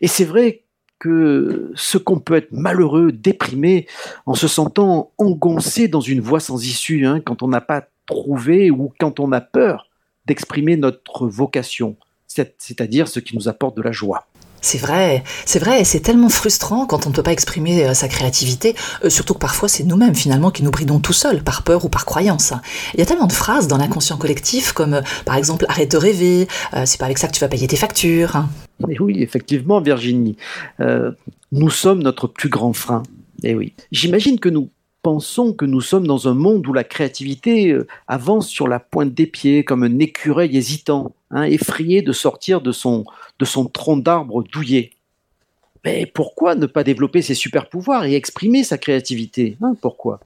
Et 0.00 0.08
c'est 0.08 0.24
vrai 0.24 0.62
que 0.98 1.72
ce 1.74 1.98
qu'on 1.98 2.18
peut 2.18 2.34
être 2.34 2.52
malheureux, 2.52 3.12
déprimé, 3.12 3.86
en 4.26 4.34
se 4.34 4.48
sentant 4.48 5.12
engoncé 5.18 5.86
dans 5.86 6.00
une 6.00 6.20
voie 6.20 6.40
sans 6.40 6.64
issue, 6.64 7.04
hein, 7.04 7.20
quand 7.20 7.42
on 7.42 7.48
n'a 7.48 7.60
pas 7.60 7.86
trouver 8.06 8.70
ou 8.70 8.92
quand 8.98 9.20
on 9.20 9.32
a 9.32 9.40
peur 9.40 9.88
d'exprimer 10.26 10.76
notre 10.76 11.26
vocation, 11.26 11.96
c'est-à-dire 12.26 13.08
ce 13.08 13.20
qui 13.20 13.36
nous 13.36 13.48
apporte 13.48 13.76
de 13.76 13.82
la 13.82 13.92
joie. 13.92 14.26
C'est 14.64 14.78
vrai, 14.78 15.24
c'est 15.44 15.58
vrai, 15.58 15.84
c'est 15.84 16.00
tellement 16.00 16.30
frustrant 16.30 16.86
quand 16.86 17.04
on 17.04 17.10
ne 17.10 17.14
peut 17.14 17.22
pas 17.22 17.32
exprimer 17.32 17.84
euh, 17.84 17.92
sa 17.92 18.08
créativité, 18.08 18.74
euh, 19.04 19.10
surtout 19.10 19.34
que 19.34 19.38
parfois 19.38 19.68
c'est 19.68 19.84
nous-mêmes 19.84 20.14
finalement 20.14 20.50
qui 20.50 20.62
nous 20.62 20.70
bridons 20.70 21.00
tout 21.00 21.12
seuls, 21.12 21.44
par 21.44 21.64
peur 21.64 21.84
ou 21.84 21.90
par 21.90 22.06
croyance. 22.06 22.54
Il 22.94 23.00
y 23.00 23.02
a 23.02 23.06
tellement 23.06 23.26
de 23.26 23.32
phrases 23.34 23.68
dans 23.68 23.76
l'inconscient 23.76 24.16
collectif 24.16 24.72
comme 24.72 24.94
euh, 24.94 25.02
par 25.26 25.36
exemple 25.36 25.66
arrête 25.68 25.90
de 25.90 25.98
rêver, 25.98 26.48
c'est 26.86 26.98
pas 26.98 27.04
avec 27.04 27.18
ça 27.18 27.28
que 27.28 27.34
tu 27.34 27.40
vas 27.40 27.48
payer 27.48 27.66
tes 27.66 27.76
factures. 27.76 28.46
Et 28.88 28.98
oui, 28.98 29.22
effectivement 29.22 29.82
Virginie, 29.82 30.38
nous 31.52 31.70
sommes 31.70 32.02
notre 32.02 32.26
plus 32.26 32.48
grand 32.48 32.72
frein. 32.72 33.02
Et 33.42 33.54
oui, 33.54 33.74
j'imagine 33.92 34.40
que 34.40 34.48
nous 34.48 34.70
pensons 35.02 35.52
que 35.52 35.66
nous 35.66 35.82
sommes 35.82 36.06
dans 36.06 36.26
un 36.26 36.34
monde 36.34 36.66
où 36.66 36.72
la 36.72 36.84
créativité 36.84 37.76
avance 38.08 38.48
sur 38.48 38.66
la 38.66 38.80
pointe 38.80 39.12
des 39.12 39.26
pieds 39.26 39.62
comme 39.62 39.82
un 39.82 39.98
écureuil 39.98 40.56
hésitant, 40.56 41.14
hein, 41.30 41.42
effrayé 41.42 42.00
de 42.00 42.12
sortir 42.12 42.62
de 42.62 42.72
son, 42.72 43.04
de 43.38 43.44
son 43.44 43.66
tronc 43.66 43.98
d'arbre 43.98 44.42
douillet. 44.42 44.92
Mais 45.84 46.06
pourquoi 46.06 46.54
ne 46.54 46.66
pas 46.66 46.84
développer 46.84 47.22
ses 47.22 47.34
super 47.34 47.68
pouvoirs 47.68 48.04
et 48.04 48.14
exprimer 48.14 48.64
sa 48.64 48.78
créativité 48.78 49.56
hein, 49.62 49.74
Pourquoi? 49.80 50.20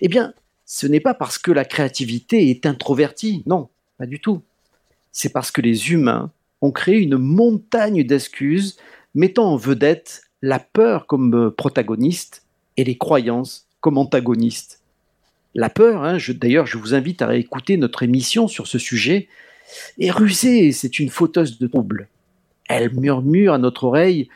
Eh 0.00 0.08
bien, 0.08 0.34
ce 0.66 0.86
n'est 0.86 1.00
pas 1.00 1.14
parce 1.14 1.38
que 1.38 1.52
la 1.52 1.64
créativité 1.64 2.50
est 2.50 2.66
introvertie, 2.66 3.42
non, 3.46 3.68
pas 3.98 4.06
du 4.06 4.20
tout. 4.20 4.42
C'est 5.12 5.32
parce 5.32 5.50
que 5.50 5.60
les 5.60 5.92
humains 5.92 6.32
ont 6.60 6.72
créé 6.72 6.98
une 6.98 7.18
montagne 7.18 8.02
d'excuses 8.02 8.76
mettant 9.14 9.52
en 9.52 9.56
vedette 9.56 10.22
la 10.42 10.58
peur 10.58 11.06
comme 11.06 11.34
euh, 11.34 11.50
protagoniste 11.50 12.42
et 12.76 12.84
les 12.84 12.96
croyances 12.96 13.66
comme 13.80 13.98
antagoniste. 13.98 14.80
La 15.54 15.70
peur, 15.70 16.02
hein, 16.02 16.18
d'ailleurs, 16.30 16.66
je 16.66 16.78
vous 16.78 16.94
invite 16.94 17.22
à 17.22 17.36
écouter 17.36 17.76
notre 17.76 18.02
émission 18.02 18.48
sur 18.48 18.66
ce 18.66 18.78
sujet, 18.78 19.28
est 19.98 20.10
rusée, 20.10 20.72
c'est 20.72 20.98
une 20.98 21.10
fauteuse 21.10 21.58
de 21.58 21.66
trouble. 21.66 22.08
Elle 22.68 22.94
murmure 22.94 23.54
à 23.54 23.58
notre 23.58 23.84
oreille 23.84 24.28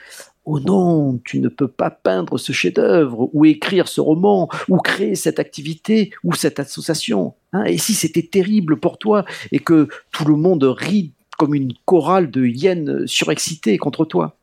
Oh 0.51 0.61
non, 0.61 1.21
tu 1.27 1.41
ne 1.41 1.49
peux 1.49 1.69
pas 1.69 1.91
peindre 1.91 2.39
ce 2.39 2.53
chef-d'œuvre, 2.53 3.29
ou 3.35 3.45
écrire 3.45 3.87
ce 3.87 4.01
roman, 4.01 4.49
ou 4.69 4.79
créer 4.79 5.15
cette 5.15 5.39
activité, 5.39 6.11
ou 6.25 6.33
cette 6.33 6.59
association. 6.59 7.35
Hein. 7.53 7.65
et 7.65 7.77
si 7.77 7.93
c'était 7.93 8.23
terrible 8.23 8.81
pour 8.81 8.97
toi, 8.97 9.27
et 9.53 9.59
que 9.59 9.89
tout 10.11 10.25
le 10.25 10.37
monde 10.37 10.65
rit 10.65 11.13
comme 11.37 11.55
une 11.55 11.75
chorale 11.85 12.31
de 12.31 12.47
hyènes 12.47 13.07
surexcitées 13.07 13.77
contre 13.77 14.07
toi 14.07 14.39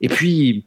Et 0.00 0.08
puis, 0.08 0.66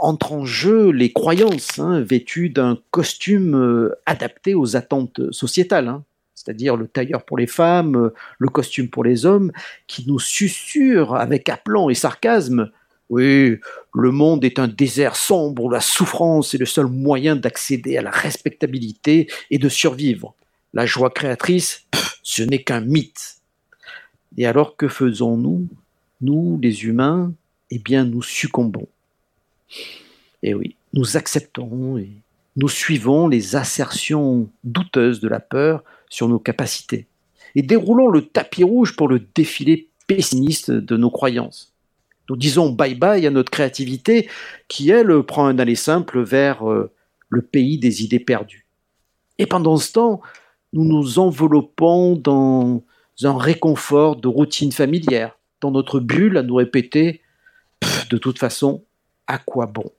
entre 0.00 0.32
en 0.32 0.44
jeu 0.44 0.90
les 0.90 1.12
croyances, 1.12 1.80
hein, 1.80 2.00
vêtues 2.00 2.48
d'un 2.48 2.78
costume 2.92 3.56
euh, 3.56 3.98
adapté 4.06 4.54
aux 4.54 4.76
attentes 4.76 5.32
sociétales, 5.32 5.88
hein. 5.88 6.04
C'est-à-dire 6.42 6.76
le 6.76 6.88
tailleur 6.88 7.24
pour 7.24 7.38
les 7.38 7.46
femmes, 7.46 7.96
euh, 7.96 8.14
le 8.38 8.48
costume 8.48 8.88
pour 8.88 9.04
les 9.04 9.26
hommes, 9.26 9.52
qui 9.86 10.04
nous 10.06 10.18
susurre 10.18 11.14
avec 11.14 11.48
aplomb 11.48 11.90
et 11.90 11.94
sarcasme 11.94 12.70
oui, 13.12 13.58
le 13.92 14.10
monde 14.10 14.42
est 14.42 14.58
un 14.58 14.68
désert 14.68 15.16
sombre 15.16 15.64
où 15.64 15.70
la 15.70 15.82
souffrance 15.82 16.54
est 16.54 16.58
le 16.58 16.64
seul 16.64 16.86
moyen 16.86 17.36
d'accéder 17.36 17.98
à 17.98 18.02
la 18.02 18.10
respectabilité 18.10 19.28
et 19.50 19.58
de 19.58 19.68
survivre. 19.68 20.34
La 20.72 20.86
joie 20.86 21.10
créatrice, 21.10 21.84
ce 22.22 22.42
n'est 22.42 22.62
qu'un 22.62 22.80
mythe. 22.80 23.36
Et 24.38 24.46
alors 24.46 24.78
que 24.78 24.88
faisons-nous 24.88 25.68
Nous, 26.22 26.58
les 26.62 26.84
humains, 26.84 27.34
eh 27.70 27.78
bien, 27.78 28.06
nous 28.06 28.22
succombons. 28.22 28.88
Et 30.42 30.54
oui, 30.54 30.76
nous 30.94 31.18
acceptons 31.18 31.98
et 31.98 32.08
nous 32.56 32.70
suivons 32.70 33.28
les 33.28 33.56
assertions 33.56 34.48
douteuses 34.64 35.20
de 35.20 35.28
la 35.28 35.40
peur 35.40 35.84
sur 36.12 36.28
nos 36.28 36.38
capacités. 36.38 37.06
et 37.54 37.62
déroulons 37.62 38.08
le 38.08 38.22
tapis 38.22 38.64
rouge 38.64 38.96
pour 38.96 39.08
le 39.08 39.20
défilé 39.34 39.88
pessimiste 40.06 40.70
de 40.70 40.96
nos 40.96 41.10
croyances. 41.10 41.72
Nous 42.28 42.36
disons 42.36 42.70
bye 42.70 42.94
bye 42.94 43.26
à 43.26 43.30
notre 43.30 43.50
créativité 43.50 44.28
qui, 44.68 44.90
elle, 44.90 45.22
prend 45.22 45.46
un 45.46 45.58
aller 45.58 45.74
simple 45.74 46.22
vers 46.22 46.70
euh, 46.70 46.90
le 47.30 47.42
pays 47.42 47.78
des 47.78 48.04
idées 48.04 48.20
perdues. 48.20 48.66
Et 49.38 49.46
pendant 49.46 49.78
ce 49.78 49.92
temps, 49.92 50.20
nous 50.74 50.84
nous 50.84 51.18
enveloppons 51.18 52.16
dans 52.16 52.82
un 53.22 53.38
réconfort 53.38 54.16
de 54.16 54.28
routine 54.28 54.72
familière, 54.72 55.38
dans 55.62 55.70
notre 55.70 55.98
bulle 55.98 56.36
à 56.36 56.42
nous 56.42 56.56
répéter 56.56 57.22
de 58.10 58.18
toute 58.18 58.38
façon, 58.38 58.84
à 59.26 59.38
quoi 59.38 59.66
bon? 59.66 59.90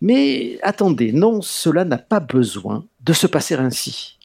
Mais 0.00 0.58
attendez, 0.62 1.12
non, 1.12 1.40
cela 1.42 1.84
n'a 1.84 1.98
pas 1.98 2.20
besoin 2.20 2.86
de 3.00 3.12
se 3.12 3.26
passer 3.26 3.54
ainsi. 3.54 4.18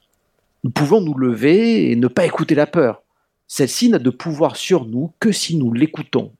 Nous 0.65 0.72
pouvons 0.72 1.00
nous 1.00 1.13
lever 1.13 1.91
et 1.91 1.95
ne 1.95 2.07
pas 2.07 2.25
écouter 2.25 2.55
la 2.55 2.65
peur. 2.65 3.03
Celle-ci 3.45 3.88
n'a 3.89 4.00
de 4.00 4.10
pouvoir 4.10 4.55
sur 4.55 4.86
nous 4.86 5.13
que 5.19 5.31
si 5.31 5.57
nous 5.57 5.72
l'écoutons. 5.72 6.34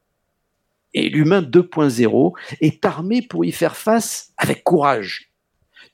Et 0.96 1.10
l'humain 1.10 1.44
2.0 1.44 2.34
est 2.60 2.84
armé 2.86 3.22
pour 3.22 3.46
y 3.46 3.52
faire 3.52 3.76
face 3.76 4.34
avec 4.38 4.64
courage. 4.64 5.30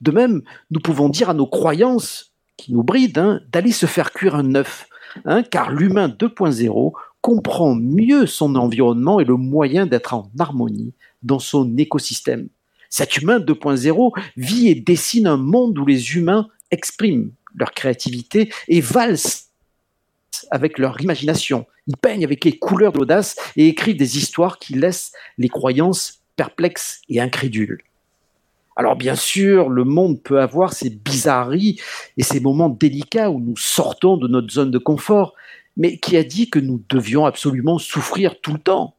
De 0.00 0.12
même, 0.12 0.40
nous 0.70 0.80
pouvons 0.80 1.10
dire 1.10 1.28
à 1.28 1.34
nos 1.34 1.46
croyances 1.46 2.32
qui 2.56 2.72
nous 2.72 2.82
brident 2.82 3.18
hein, 3.18 3.40
d'aller 3.52 3.70
se 3.70 3.84
faire 3.84 4.12
cuire 4.12 4.34
un 4.34 4.54
œuf, 4.54 4.88
hein, 5.26 5.42
car 5.42 5.70
l'humain 5.70 6.08
2.0 6.08 6.92
comprend 7.20 7.74
mieux 7.74 8.24
son 8.24 8.56
environnement 8.56 9.20
et 9.20 9.26
le 9.26 9.36
moyen 9.36 9.84
d'être 9.84 10.14
en 10.14 10.30
harmonie 10.38 10.94
dans 11.22 11.38
son 11.38 11.76
écosystème. 11.76 12.48
Cet 12.88 13.18
humain 13.18 13.40
2.0 13.40 14.18
vit 14.38 14.68
et 14.68 14.74
dessine 14.74 15.26
un 15.26 15.36
monde 15.36 15.78
où 15.78 15.84
les 15.84 16.16
humains 16.16 16.48
expriment 16.70 17.32
leur 17.54 17.72
créativité 17.72 18.52
et 18.68 18.80
valsent 18.80 19.48
avec 20.50 20.78
leur 20.78 21.00
imagination. 21.00 21.66
Ils 21.86 21.96
peignent 21.96 22.24
avec 22.24 22.44
les 22.44 22.58
couleurs 22.58 22.92
de 22.92 22.98
l'audace 22.98 23.36
et 23.56 23.68
écrivent 23.68 23.96
des 23.96 24.18
histoires 24.18 24.58
qui 24.58 24.74
laissent 24.74 25.12
les 25.38 25.48
croyances 25.48 26.22
perplexes 26.36 27.00
et 27.08 27.20
incrédules. 27.20 27.82
Alors 28.76 28.96
bien 28.96 29.14
sûr, 29.14 29.68
le 29.68 29.84
monde 29.84 30.22
peut 30.22 30.40
avoir 30.40 30.72
ses 30.72 30.90
bizarreries 30.90 31.78
et 32.16 32.22
ces 32.22 32.40
moments 32.40 32.70
délicats 32.70 33.30
où 33.30 33.38
nous 33.38 33.56
sortons 33.56 34.16
de 34.16 34.28
notre 34.28 34.52
zone 34.52 34.70
de 34.70 34.78
confort, 34.78 35.34
mais 35.76 35.98
qui 35.98 36.16
a 36.16 36.24
dit 36.24 36.48
que 36.48 36.58
nous 36.58 36.82
devions 36.88 37.26
absolument 37.26 37.78
souffrir 37.78 38.40
tout 38.40 38.52
le 38.52 38.58
temps? 38.58 38.96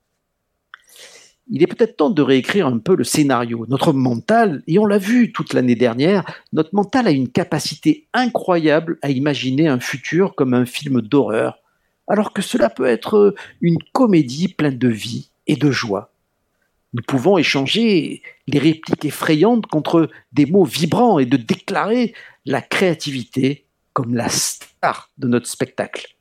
Il 1.50 1.62
est 1.62 1.68
peut-être 1.68 1.98
temps 1.98 2.10
de 2.10 2.22
réécrire 2.22 2.68
un 2.68 2.78
peu 2.78 2.96
le 2.96 3.04
scénario. 3.04 3.66
Notre 3.68 3.94
mental, 3.94 4.64
et 4.68 4.80
on 4.80 4.86
l'a 4.86 4.98
vu 4.98 5.32
toute 5.32 5.54
l'année 5.54 5.76
dernière, 5.76 6.24
notre 6.54 6.74
mental 6.74 7.08
a 7.08 7.12
une 7.12 7.30
capacité 7.30 8.08
incroyable 8.14 8.98
à 9.02 9.10
imaginer 9.10 9.68
un 9.68 9.80
futur 9.80 10.36
comme 10.36 10.54
un 10.54 10.66
film 10.66 11.02
d'horreur, 11.02 11.60
alors 12.08 12.34
que 12.34 12.42
cela 12.42 12.70
peut 12.70 12.86
être 12.86 13.36
une 13.62 13.78
comédie 13.92 14.48
pleine 14.48 14.78
de 14.78 14.88
vie 14.88 15.30
et 15.48 15.56
de 15.56 15.72
joie. 15.72 16.12
Nous 16.94 17.04
pouvons 17.08 17.38
échanger 17.38 18.22
les 18.48 18.60
répliques 18.60 19.06
effrayantes 19.06 19.66
contre 19.66 20.10
des 20.32 20.46
mots 20.46 20.64
vibrants 20.64 21.20
et 21.20 21.26
de 21.26 21.38
déclarer 21.38 22.14
la 22.46 22.62
créativité 22.62 23.66
comme 23.94 24.16
la 24.16 24.30
star 24.30 25.10
de 25.18 25.28
notre 25.28 25.48
spectacle. 25.48 26.16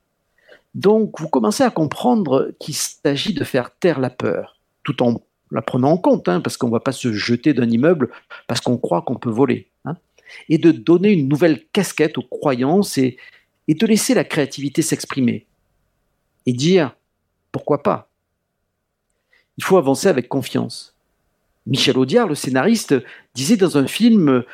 Donc 0.75 1.21
vous 1.21 1.29
commencez 1.29 1.63
à 1.63 1.71
comprendre 1.71 2.53
qu'il 2.59 2.75
s'agit 2.75 3.35
de 3.35 3.45
faire 3.45 3.77
taire 3.79 4.01
la 4.01 4.11
peur 4.11 4.62
tout 4.85 5.03
en 5.03 5.23
la 5.51 5.63
prenant 5.63 5.91
en 5.91 5.99
compte, 5.99 6.29
hein, 6.29 6.41
parce 6.41 6.57
qu'on 6.57 6.69
ne 6.69 6.73
va 6.73 6.81
pas 6.81 6.93
se 6.93 7.13
jeter 7.13 7.53
d'un 7.53 7.69
immeuble 7.69 8.09
parce 8.47 8.61
qu'on 8.61 8.79
croit 8.79 9.03
qu'on 9.03 9.17
peut 9.17 9.31
voler. 9.31 9.69
Hein, 9.85 9.97
et 10.49 10.59
de 10.59 10.73
donner 10.73 11.11
une 11.11 11.29
nouvelle 11.29 11.65
casquette 11.73 12.17
aux 12.17 12.23
croyances 12.23 12.97
et, 12.97 13.19
et 13.69 13.75
de 13.75 13.87
laisser 13.87 14.15
la 14.15 14.25
créativité 14.25 14.81
s'exprimer. 14.81 15.47
Et 16.47 16.53
dire 16.53 16.97
pourquoi 17.53 17.83
pas? 17.83 18.09
Il 19.59 19.65
faut 19.65 19.77
avancer 19.77 20.09
avec 20.09 20.29
confiance. 20.29 20.97
Michel 21.67 21.99
Audiard, 21.99 22.27
le 22.27 22.35
scénariste, 22.35 22.95
disait 23.35 23.59
dans 23.59 23.77
un 23.77 23.87
film 23.87 24.45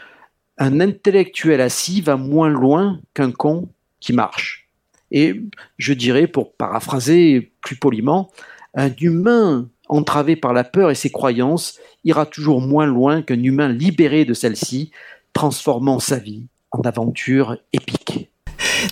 Un 0.59 0.81
intellectuel 0.81 1.61
assis 1.61 2.01
va 2.01 2.17
moins 2.17 2.49
loin 2.49 3.01
qu'un 3.14 3.31
con 3.31 3.69
qui 4.01 4.12
marche. 4.12 4.69
Et 5.11 5.41
je 5.79 5.95
dirais, 5.95 6.27
pour 6.27 6.53
paraphraser 6.53 7.53
plus 7.62 7.77
poliment, 7.77 8.31
un 8.75 8.91
humain 9.01 9.69
entravé 9.88 10.37
par 10.37 10.53
la 10.53 10.64
peur 10.64 10.90
et 10.90 10.94
ses 10.94 11.11
croyances, 11.11 11.79
ira 12.05 12.27
toujours 12.27 12.61
moins 12.61 12.87
loin 12.87 13.22
qu'un 13.22 13.42
humain 13.42 13.68
libéré 13.68 14.24
de 14.24 14.35
celle-ci, 14.35 14.90
transformant 15.33 16.01
sa 16.01 16.18
vie 16.18 16.46
en 16.70 16.81
aventure 16.83 17.57
épique. 17.72 18.31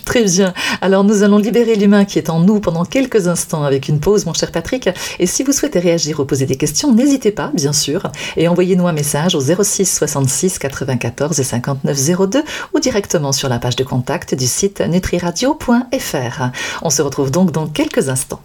Très 0.05 0.23
bien. 0.23 0.53
Alors 0.81 1.03
nous 1.03 1.23
allons 1.23 1.37
libérer 1.37 1.75
l'humain 1.75 2.05
qui 2.05 2.17
est 2.17 2.29
en 2.29 2.39
nous 2.39 2.59
pendant 2.59 2.85
quelques 2.85 3.27
instants 3.27 3.63
avec 3.63 3.87
une 3.87 3.99
pause, 3.99 4.25
mon 4.25 4.33
cher 4.33 4.51
Patrick. 4.51 4.89
Et 5.19 5.25
si 5.25 5.43
vous 5.43 5.51
souhaitez 5.51 5.79
réagir 5.79 6.19
ou 6.19 6.25
poser 6.25 6.45
des 6.45 6.57
questions, 6.57 6.93
n'hésitez 6.93 7.31
pas, 7.31 7.51
bien 7.53 7.73
sûr, 7.73 8.11
et 8.35 8.47
envoyez-nous 8.47 8.87
un 8.87 8.93
message 8.93 9.35
au 9.35 9.41
06 9.41 9.85
66 9.85 10.59
94 10.59 11.39
et 11.39 11.43
59 11.43 12.29
02 12.29 12.43
ou 12.73 12.79
directement 12.79 13.31
sur 13.31 13.49
la 13.49 13.59
page 13.59 13.75
de 13.75 13.83
contact 13.83 14.35
du 14.35 14.47
site 14.47 14.81
nutriradio.fr. 14.81 16.43
On 16.81 16.89
se 16.89 17.01
retrouve 17.01 17.31
donc 17.31 17.51
dans 17.51 17.67
quelques 17.67 18.09
instants. 18.09 18.41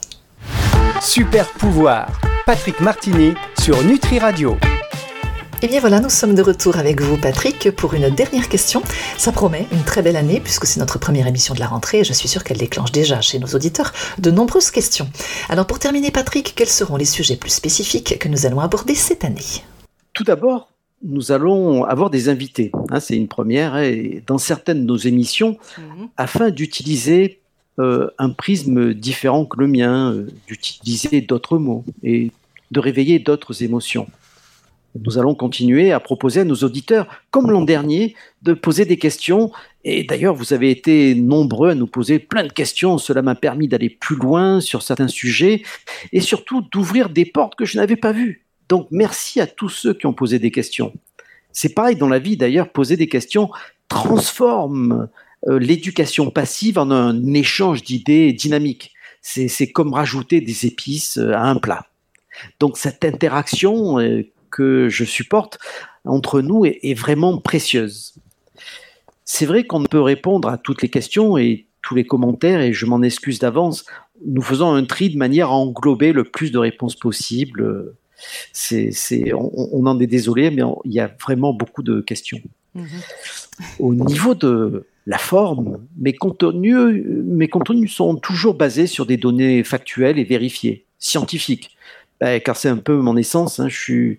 Super 1.04 1.48
pouvoir 1.54 2.20
Patrick 2.46 2.80
Martini 2.80 3.34
sur 3.58 3.82
Nutri 3.82 4.20
Radio. 4.20 4.52
Et 4.52 5.64
eh 5.64 5.66
bien 5.66 5.80
voilà, 5.80 5.98
nous 5.98 6.08
sommes 6.08 6.36
de 6.36 6.42
retour 6.42 6.76
avec 6.76 7.00
vous, 7.00 7.16
Patrick, 7.16 7.72
pour 7.72 7.94
une 7.94 8.08
dernière 8.08 8.48
question. 8.48 8.82
Ça 9.18 9.32
promet 9.32 9.66
une 9.72 9.82
très 9.82 10.02
belle 10.02 10.14
année, 10.14 10.38
puisque 10.38 10.64
c'est 10.64 10.78
notre 10.78 11.00
première 11.00 11.26
émission 11.26 11.54
de 11.54 11.58
la 11.58 11.66
rentrée, 11.66 12.00
et 12.00 12.04
je 12.04 12.12
suis 12.12 12.28
sûre 12.28 12.44
qu'elle 12.44 12.58
déclenche 12.58 12.92
déjà 12.92 13.20
chez 13.20 13.40
nos 13.40 13.48
auditeurs 13.48 13.92
de 14.18 14.30
nombreuses 14.30 14.70
questions. 14.70 15.10
Alors 15.48 15.66
pour 15.66 15.80
terminer, 15.80 16.12
Patrick, 16.12 16.54
quels 16.54 16.68
seront 16.68 16.96
les 16.96 17.04
sujets 17.04 17.36
plus 17.36 17.50
spécifiques 17.50 18.20
que 18.20 18.28
nous 18.28 18.46
allons 18.46 18.60
aborder 18.60 18.94
cette 18.94 19.24
année? 19.24 19.64
Tout 20.12 20.24
d'abord, 20.24 20.68
nous 21.02 21.32
allons 21.32 21.82
avoir 21.82 22.10
des 22.10 22.28
invités. 22.28 22.70
Hein, 22.90 23.00
c'est 23.00 23.16
une 23.16 23.28
première, 23.28 23.76
et 23.76 24.22
dans 24.28 24.38
certaines 24.38 24.82
de 24.82 24.86
nos 24.86 24.96
émissions, 24.96 25.58
mhm. 25.78 26.10
afin 26.16 26.50
d'utiliser 26.50 27.41
euh, 27.78 28.08
un 28.18 28.30
prisme 28.30 28.94
différent 28.94 29.44
que 29.44 29.58
le 29.58 29.66
mien, 29.66 30.12
euh, 30.12 30.28
d'utiliser 30.46 31.20
d'autres 31.20 31.58
mots 31.58 31.84
et 32.02 32.30
de 32.70 32.80
réveiller 32.80 33.18
d'autres 33.18 33.62
émotions. 33.62 34.06
Nous 34.94 35.18
allons 35.18 35.34
continuer 35.34 35.90
à 35.90 36.00
proposer 36.00 36.40
à 36.40 36.44
nos 36.44 36.56
auditeurs, 36.56 37.06
comme 37.30 37.50
l'an 37.50 37.62
dernier, 37.62 38.14
de 38.42 38.52
poser 38.52 38.84
des 38.84 38.98
questions. 38.98 39.50
Et 39.84 40.04
d'ailleurs, 40.04 40.34
vous 40.34 40.52
avez 40.52 40.70
été 40.70 41.14
nombreux 41.14 41.70
à 41.70 41.74
nous 41.74 41.86
poser 41.86 42.18
plein 42.18 42.44
de 42.44 42.52
questions. 42.52 42.98
Cela 42.98 43.22
m'a 43.22 43.34
permis 43.34 43.68
d'aller 43.68 43.88
plus 43.88 44.16
loin 44.16 44.60
sur 44.60 44.82
certains 44.82 45.08
sujets 45.08 45.62
et 46.12 46.20
surtout 46.20 46.60
d'ouvrir 46.60 47.08
des 47.08 47.24
portes 47.24 47.54
que 47.54 47.64
je 47.64 47.78
n'avais 47.78 47.96
pas 47.96 48.12
vues. 48.12 48.44
Donc 48.68 48.88
merci 48.90 49.40
à 49.40 49.46
tous 49.46 49.70
ceux 49.70 49.94
qui 49.94 50.06
ont 50.06 50.12
posé 50.12 50.38
des 50.38 50.50
questions. 50.50 50.92
C'est 51.52 51.74
pareil 51.74 51.96
dans 51.96 52.08
la 52.08 52.18
vie 52.18 52.36
d'ailleurs, 52.36 52.70
poser 52.70 52.96
des 52.96 53.08
questions 53.08 53.50
transforme 53.88 55.08
l'éducation 55.46 56.30
passive 56.30 56.78
en 56.78 56.90
un 56.90 57.34
échange 57.34 57.82
d'idées 57.82 58.32
dynamique. 58.32 58.92
C'est 59.20 59.70
comme 59.70 59.92
rajouter 59.92 60.40
des 60.40 60.66
épices 60.66 61.18
euh, 61.18 61.32
à 61.32 61.44
un 61.44 61.56
plat. 61.56 61.86
Donc 62.58 62.76
cette 62.76 63.04
interaction 63.04 64.00
euh, 64.00 64.22
que 64.50 64.88
je 64.88 65.04
supporte 65.04 65.58
entre 66.04 66.40
nous 66.40 66.66
est, 66.66 66.80
est 66.82 66.94
vraiment 66.94 67.38
précieuse. 67.38 68.14
C'est 69.24 69.46
vrai 69.46 69.64
qu'on 69.64 69.78
ne 69.78 69.86
peut 69.86 70.00
répondre 70.00 70.48
à 70.48 70.58
toutes 70.58 70.82
les 70.82 70.88
questions 70.88 71.38
et 71.38 71.66
tous 71.82 71.94
les 71.94 72.04
commentaires, 72.04 72.60
et 72.60 72.72
je 72.72 72.86
m'en 72.86 73.02
excuse 73.02 73.38
d'avance. 73.38 73.84
Nous 74.24 74.42
faisons 74.42 74.72
un 74.72 74.84
tri 74.84 75.10
de 75.10 75.18
manière 75.18 75.48
à 75.48 75.54
englober 75.54 76.12
le 76.12 76.24
plus 76.24 76.50
de 76.52 76.58
réponses 76.58 76.96
possible. 76.96 77.94
C'est, 78.52 78.92
on, 79.32 79.50
on, 79.72 79.86
en 79.86 79.98
est 79.98 80.06
désolé, 80.06 80.50
mais 80.50 80.62
il 80.84 80.92
y 80.92 81.00
a 81.00 81.12
vraiment 81.20 81.52
beaucoup 81.52 81.82
de 81.82 82.00
questions. 82.00 82.40
Mmh 82.74 82.86
Au 83.80 83.94
niveau 83.94 84.34
de, 84.34 84.86
la 85.06 85.18
forme, 85.18 85.86
mes 85.98 86.12
contenus, 86.12 87.04
mes 87.06 87.48
contenus 87.48 87.92
sont 87.92 88.16
toujours 88.16 88.54
basés 88.54 88.86
sur 88.86 89.06
des 89.06 89.16
données 89.16 89.64
factuelles 89.64 90.18
et 90.18 90.24
vérifiées, 90.24 90.86
scientifiques. 90.98 91.76
Ben, 92.20 92.40
car 92.40 92.56
c'est 92.56 92.68
un 92.68 92.76
peu 92.76 92.96
mon 92.96 93.16
essence. 93.16 93.58
Hein. 93.58 93.68
Je 93.68 93.76
suis 93.76 94.18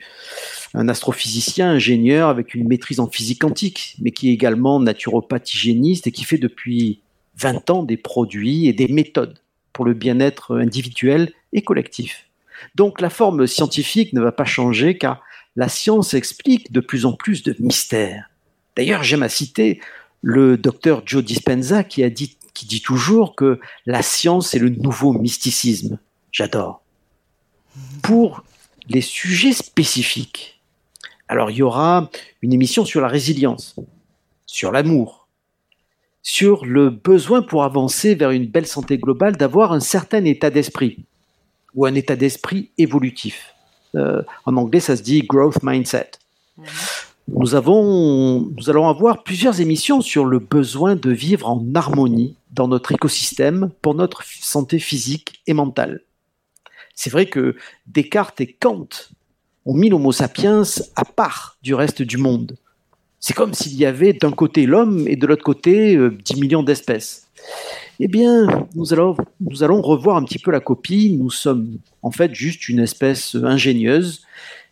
un 0.73 0.89
astrophysicien, 0.89 1.71
ingénieur 1.71 2.27
avec 2.27 2.53
une 2.53 2.67
maîtrise 2.67 2.99
en 2.99 3.09
physique 3.09 3.39
quantique, 3.39 3.95
mais 4.01 4.11
qui 4.11 4.29
est 4.29 4.33
également 4.33 4.79
naturopathe 4.81 5.53
hygiéniste 5.53 6.07
et 6.07 6.11
qui 6.11 6.25
fait 6.25 6.37
depuis 6.37 6.99
20 7.37 7.69
ans 7.69 7.83
des 7.83 7.95
produits 7.95 8.67
et 8.67 8.73
des 8.73 8.89
méthodes 8.89 9.39
pour 9.71 9.85
le 9.85 9.93
bien-être 9.93 10.57
individuel 10.57 11.31
et 11.53 11.61
collectif. 11.61 12.25
Donc 12.75 12.99
la 12.99 13.09
forme 13.09 13.47
scientifique 13.47 14.11
ne 14.11 14.21
va 14.21 14.33
pas 14.33 14.45
changer 14.45 14.97
car 14.97 15.21
la 15.55 15.69
science 15.69 16.13
explique 16.13 16.71
de 16.71 16.79
plus 16.79 17.05
en 17.05 17.13
plus 17.13 17.43
de 17.43 17.55
mystères. 17.59 18.29
D'ailleurs, 18.75 19.03
j'aime 19.03 19.23
à 19.23 19.29
citer 19.29 19.79
le 20.23 20.57
docteur 20.57 21.03
Joe 21.05 21.23
Dispenza 21.23 21.83
qui 21.83 22.09
dit 22.09 22.81
toujours 22.81 23.35
que 23.35 23.59
la 23.85 24.01
science 24.01 24.55
est 24.55 24.59
le 24.59 24.69
nouveau 24.69 25.11
mysticisme. 25.13 25.99
J'adore. 26.31 26.81
Pour 28.01 28.43
les 28.87 29.01
sujets 29.01 29.53
spécifiques, 29.53 30.61
alors 31.27 31.51
il 31.51 31.57
y 31.57 31.61
aura 31.61 32.09
une 32.41 32.53
émission 32.53 32.85
sur 32.85 33.01
la 33.01 33.07
résilience, 33.07 33.75
sur 34.45 34.71
l'amour, 34.71 35.27
sur 36.21 36.65
le 36.65 36.89
besoin 36.89 37.41
pour 37.41 37.63
avancer 37.63 38.15
vers 38.15 38.31
une 38.31 38.47
belle 38.47 38.65
santé 38.65 38.97
globale 38.97 39.35
d'avoir 39.35 39.73
un 39.73 39.81
certain 39.81 40.23
état 40.23 40.49
d'esprit 40.49 41.05
ou 41.75 41.85
un 41.85 41.95
état 41.95 42.15
d'esprit 42.15 42.71
évolutif. 42.77 43.53
Euh, 43.95 44.23
en 44.45 44.55
anglais, 44.55 44.79
ça 44.79 44.95
se 44.95 45.01
dit 45.01 45.21
growth 45.21 45.61
mindset. 45.63 46.11
Mhm. 46.57 46.65
Nous, 47.27 47.55
avons, 47.55 48.41
nous 48.41 48.69
allons 48.69 48.87
avoir 48.87 49.23
plusieurs 49.23 49.61
émissions 49.61 50.01
sur 50.01 50.25
le 50.25 50.39
besoin 50.39 50.95
de 50.95 51.11
vivre 51.11 51.47
en 51.47 51.65
harmonie 51.73 52.35
dans 52.51 52.67
notre 52.67 52.91
écosystème 52.91 53.71
pour 53.81 53.95
notre 53.95 54.23
santé 54.23 54.77
physique 54.79 55.41
et 55.47 55.53
mentale. 55.53 56.01
C'est 56.95 57.09
vrai 57.09 57.25
que 57.27 57.55
Descartes 57.87 58.41
et 58.41 58.53
Kant 58.53 58.89
ont 59.65 59.73
mis 59.73 59.89
l'Homo 59.89 60.11
sapiens 60.11 60.63
à 60.95 61.05
part 61.05 61.57
du 61.63 61.73
reste 61.73 62.01
du 62.01 62.17
monde. 62.17 62.57
C'est 63.19 63.33
comme 63.33 63.53
s'il 63.53 63.75
y 63.75 63.85
avait 63.85 64.11
d'un 64.11 64.31
côté 64.31 64.65
l'homme 64.65 65.07
et 65.07 65.15
de 65.15 65.25
l'autre 65.25 65.43
côté 65.43 65.95
10 65.95 65.97
euh, 65.97 66.39
millions 66.39 66.61
d'espèces. 66.61 67.29
Eh 67.99 68.09
bien, 68.09 68.47
nous 68.75 68.91
allons, 68.91 69.15
nous 69.39 69.63
allons 69.63 69.81
revoir 69.81 70.17
un 70.17 70.23
petit 70.23 70.39
peu 70.39 70.51
la 70.51 70.59
copie. 70.59 71.15
Nous 71.17 71.29
sommes 71.29 71.77
en 72.01 72.11
fait 72.11 72.33
juste 72.33 72.67
une 72.67 72.79
espèce 72.79 73.35
ingénieuse, 73.35 74.25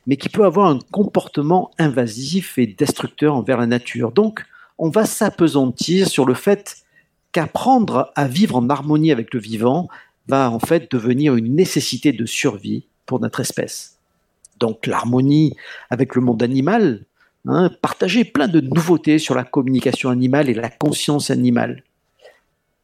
mais 0.07 0.17
qui 0.17 0.29
peut 0.29 0.45
avoir 0.45 0.67
un 0.67 0.79
comportement 0.91 1.71
invasif 1.77 2.57
et 2.57 2.67
destructeur 2.67 3.35
envers 3.35 3.57
la 3.57 3.67
nature. 3.67 4.11
Donc, 4.11 4.43
on 4.77 4.89
va 4.89 5.05
s'apesantir 5.05 6.07
sur 6.07 6.25
le 6.25 6.33
fait 6.33 6.77
qu'apprendre 7.31 8.11
à 8.15 8.27
vivre 8.27 8.55
en 8.55 8.69
harmonie 8.69 9.11
avec 9.11 9.33
le 9.33 9.39
vivant 9.39 9.87
va 10.27 10.51
en 10.51 10.59
fait 10.59 10.91
devenir 10.91 11.35
une 11.35 11.55
nécessité 11.55 12.11
de 12.11 12.25
survie 12.25 12.85
pour 13.05 13.19
notre 13.19 13.39
espèce. 13.39 13.97
Donc 14.59 14.85
l'harmonie 14.85 15.55
avec 15.89 16.15
le 16.15 16.21
monde 16.21 16.43
animal 16.43 17.05
Hein, 17.47 17.71
partager 17.81 18.23
plein 18.23 18.47
de 18.47 18.61
nouveautés 18.61 19.17
sur 19.17 19.33
la 19.33 19.43
communication 19.43 20.11
animale 20.11 20.47
et 20.49 20.53
la 20.53 20.69
conscience 20.69 21.31
animale. 21.31 21.83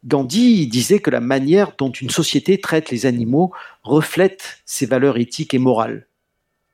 Gandhi 0.04 0.66
disait 0.68 1.00
que 1.00 1.12
la 1.12 1.20
manière 1.20 1.74
dont 1.78 1.92
une 1.92 2.10
société 2.10 2.60
traite 2.60 2.90
les 2.90 3.06
animaux 3.06 3.52
reflète 3.84 4.62
ses 4.66 4.88
valeurs 4.88 5.18
éthiques 5.18 5.54
et 5.54 5.60
morales. 5.60 6.07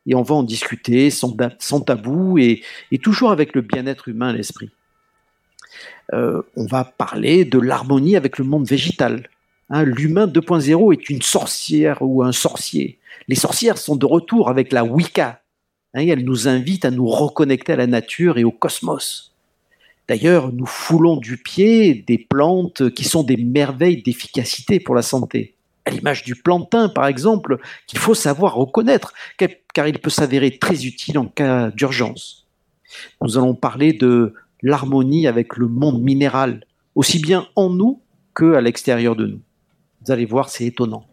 Et 0.06 0.16
on 0.16 0.22
va 0.22 0.36
en 0.36 0.44
discuter 0.44 1.10
sans, 1.10 1.32
tabou 1.82 2.38
et, 2.38 2.64
toujours 3.02 3.32
avec 3.32 3.56
le 3.56 3.62
bien-être 3.62 4.08
humain 4.08 4.30
à 4.30 4.34
l'esprit. 4.34 4.70
Euh, 6.14 6.42
on 6.56 6.66
va 6.66 6.84
parler 6.84 7.46
de 7.46 7.60
l'harmonie 7.60 8.16
avec 8.16 8.38
le 8.38 8.44
monde 8.44 8.68
végétal. 8.68 9.30
Hein, 9.70 9.84
l'humain 9.84 10.28
2.0 10.28 10.94
est 10.94 11.10
une 11.10 11.22
sorcière 11.22 12.00
ou 12.02 12.24
un 12.24 12.34
sorcier. 12.34 13.00
Les 13.28 13.36
sorcières 13.36 13.78
sont 13.78 13.96
de 13.96 14.06
retour 14.06 14.50
avec 14.50 14.74
la 14.74 14.84
Wicca, 14.84 15.44
Hein, 15.94 16.08
elle 16.08 16.24
nous 16.24 16.48
invite 16.48 16.86
à 16.86 16.92
nous 16.92 17.08
reconnecter 17.08 17.74
à 17.74 17.76
la 17.76 17.88
nature 17.88 18.38
et 18.38 18.44
au 18.44 18.52
cosmos. 18.52 19.32
D'ailleurs, 20.08 20.52
nous 20.52 20.66
foulons 20.66 21.18
du 21.18 21.38
pied 21.38 21.94
des 21.94 22.18
plantes 22.18 22.90
qui 22.94 23.04
sont 23.04 23.24
des 23.24 23.38
merveilles 23.38 24.02
d'efficacité 24.02 24.80
pour 24.80 24.96
la 24.96 25.02
santé. 25.02 25.53
À 25.86 25.92
l'image 25.92 26.24
du 26.24 26.36
plantain, 26.36 26.88
par 26.88 27.08
exemple, 27.08 27.58
qu'il 27.88 28.00
faut 28.00 28.14
savoir 28.14 28.56
reconnaître, 28.56 29.14
car 29.74 29.88
il 29.88 30.00
peut 30.00 30.10
s'avérer 30.10 30.58
très 30.58 30.86
utile 30.86 31.18
en 31.18 31.26
cas 31.26 31.72
d'urgence. 31.72 32.48
Nous 33.22 33.38
allons 33.38 33.56
parler 33.56 33.92
de 33.92 34.34
l'harmonie 34.62 35.28
avec 35.28 35.58
le 35.58 35.68
monde 35.68 36.02
minéral, 36.02 36.66
aussi 36.96 37.20
bien 37.20 37.48
en 37.56 37.70
nous 37.70 38.02
qu'à 38.36 38.62
l'extérieur 38.62 39.16
de 39.16 39.28
nous. 39.28 39.42
Vous 40.06 40.12
allez 40.12 40.26
voir, 40.26 40.50
c'est 40.50 40.66
étonnant. 40.66 41.06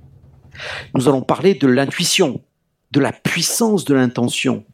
Nous 0.94 1.08
allons 1.08 1.22
parler 1.22 1.54
de 1.54 1.66
l'intuition, 1.66 2.40
de 2.92 3.00
la 3.00 3.12
puissance 3.12 3.84
de 3.84 3.94
l'intention, 3.94 4.64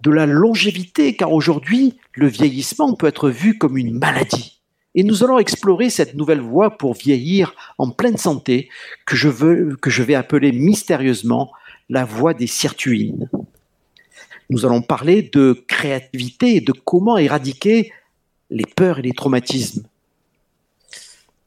de 0.00 0.10
la 0.10 0.26
longévité, 0.26 1.16
car 1.16 1.32
aujourd'hui, 1.32 1.98
le 2.12 2.26
vieillissement 2.26 2.94
peut 2.94 3.06
être 3.06 3.30
vu 3.30 3.58
comme 3.58 3.76
une 3.76 3.98
maladie. 3.98 4.53
Et 4.94 5.02
nous 5.02 5.24
allons 5.24 5.38
explorer 5.38 5.90
cette 5.90 6.14
nouvelle 6.14 6.40
voie 6.40 6.76
pour 6.76 6.94
vieillir 6.94 7.54
en 7.78 7.90
pleine 7.90 8.16
santé 8.16 8.68
que 9.06 9.16
je, 9.16 9.28
veux, 9.28 9.76
que 9.80 9.90
je 9.90 10.02
vais 10.02 10.14
appeler 10.14 10.52
mystérieusement 10.52 11.50
la 11.88 12.04
voie 12.04 12.32
des 12.32 12.46
sirtuines. 12.46 13.28
Nous 14.50 14.64
allons 14.64 14.82
parler 14.82 15.22
de 15.22 15.64
créativité 15.66 16.56
et 16.56 16.60
de 16.60 16.72
comment 16.72 17.18
éradiquer 17.18 17.92
les 18.50 18.64
peurs 18.64 19.00
et 19.00 19.02
les 19.02 19.12
traumatismes. 19.12 19.84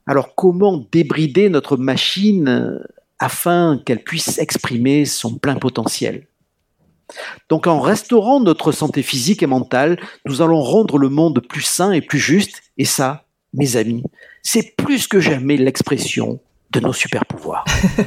Alors 0.08 0.36
comment 0.36 0.86
débrider 0.92 1.50
notre 1.50 1.78
machine 1.78 2.80
afin 3.20 3.82
qu'elle 3.86 4.04
puisse 4.04 4.40
exprimer 4.40 5.06
son 5.06 5.36
plein 5.36 5.56
potentiel? 5.56 6.28
Donc 7.50 7.68
en 7.68 7.80
restaurant 7.80 8.40
notre 8.40 8.72
santé 8.72 9.04
physique 9.04 9.44
et 9.44 9.48
mentale, 9.48 10.00
nous 10.26 10.42
allons 10.42 10.62
rendre 10.62 10.98
le 10.98 11.10
monde 11.10 11.40
plus 11.40 11.62
sain 11.62 11.92
et 11.92 12.02
plus 12.02 12.20
juste, 12.20 12.64
et 12.78 12.86
ça, 12.86 13.27
mes 13.54 13.76
amis, 13.76 14.04
c'est 14.44 14.76
plus 14.76 15.08
que 15.08 15.20
jamais 15.20 15.58
l'expression 15.58 16.40
de 16.80 16.86
nos 16.86 16.94
super 16.94 17.26
pouvoirs. 17.26 17.66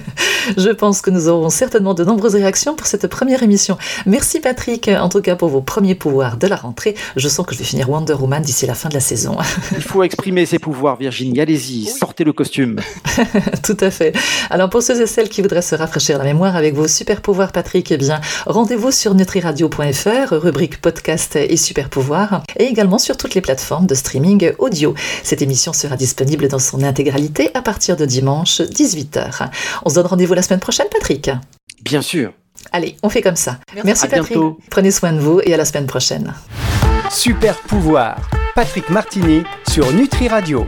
Je 0.57 0.71
pense 0.71 1.01
que 1.01 1.11
nous 1.11 1.29
aurons 1.29 1.51
certainement 1.51 1.95
de 1.95 2.05
nombreuses 2.05 2.35
réactions 2.35 2.75
pour 2.75 2.87
cette 2.87 3.07
première 3.07 3.43
émission. 3.43 3.79
Merci 4.07 4.41
Patrick, 4.41 4.89
en 4.89 5.09
tout 5.09 5.21
cas 5.21 5.37
pour 5.37 5.49
vos 5.49 5.61
premiers 5.61 5.95
pouvoirs 5.95 6.37
de 6.37 6.47
la 6.47 6.57
rentrée. 6.57 6.95
Je 7.17 7.29
sens 7.29 7.47
que 7.47 7.55
je 7.55 7.59
vais 7.59 7.65
finir 7.65 7.91
Wonder 7.91 8.15
Woman 8.15 8.43
d'ici 8.43 8.67
la 8.67 8.75
fin 8.75 8.89
de 8.89 8.95
la 8.95 9.01
saison. 9.01 9.37
Il 9.73 9.83
faut 9.83 10.03
exprimer 10.03 10.47
ses 10.47 10.59
pouvoirs, 10.59 10.97
Virginie. 10.97 11.41
Allez-y, 11.41 11.87
sortez 11.87 12.25
le 12.25 12.33
costume. 12.33 12.81
tout 13.63 13.77
à 13.81 13.91
fait. 13.91 14.13
Alors 14.51 14.71
pour 14.71 14.83
ceux 14.83 15.01
et 15.01 15.07
celles 15.07 15.29
qui 15.29 15.43
voudraient 15.43 15.63
se 15.63 15.75
rafraîchir 15.75 16.19
la 16.19 16.25
mémoire 16.25 16.57
avec 16.57 16.75
vos 16.75 16.89
super 16.89 17.21
pouvoirs, 17.21 17.53
Patrick, 17.53 17.91
eh 17.93 17.97
bien, 17.97 18.21
rendez-vous 18.47 18.91
sur 18.91 19.15
nutriradio.fr, 19.15 20.33
rubrique 20.33 20.81
podcast 20.81 21.37
et 21.37 21.57
super 21.57 21.89
pouvoirs, 21.89 22.43
et 22.57 22.65
également 22.65 22.99
sur 22.99 23.17
toutes 23.17 23.35
les 23.35 23.41
plateformes 23.41 23.87
de 23.87 23.95
streaming 23.95 24.53
audio. 24.59 24.95
Cette 25.23 25.43
émission 25.43 25.73
sera 25.73 25.97
disponible 25.97 26.49
dans 26.49 26.59
son 26.59 26.83
intégralité 26.83 27.51
à 27.55 27.63
partir 27.63 27.97
de 27.97 28.05
dimanche 28.05 28.60
18h. 28.65 29.51
On 29.85 29.89
se 29.89 29.95
donne 29.95 30.07
rendez-vous 30.07 30.35
la 30.35 30.43
semaine 30.43 30.61
prochaine, 30.61 30.87
Patrick 30.91 31.31
Bien 31.83 32.03
sûr. 32.03 32.33
Allez, 32.73 32.97
on 33.03 33.09
fait 33.09 33.23
comme 33.23 33.37
ça. 33.37 33.59
Merci, 33.85 34.09
Patrick. 34.09 34.39
Prenez 34.71 34.91
soin 34.91 35.13
de 35.13 35.21
vous 35.21 35.41
et 35.45 35.55
à 35.55 35.57
la 35.57 35.65
semaine 35.65 35.87
prochaine. 35.87 36.35
Super 37.11 37.57
pouvoir. 37.57 38.17
Patrick 38.55 38.91
Martini 38.91 39.43
sur 39.69 39.93
Nutri 39.93 40.29
Radio. 40.29 40.59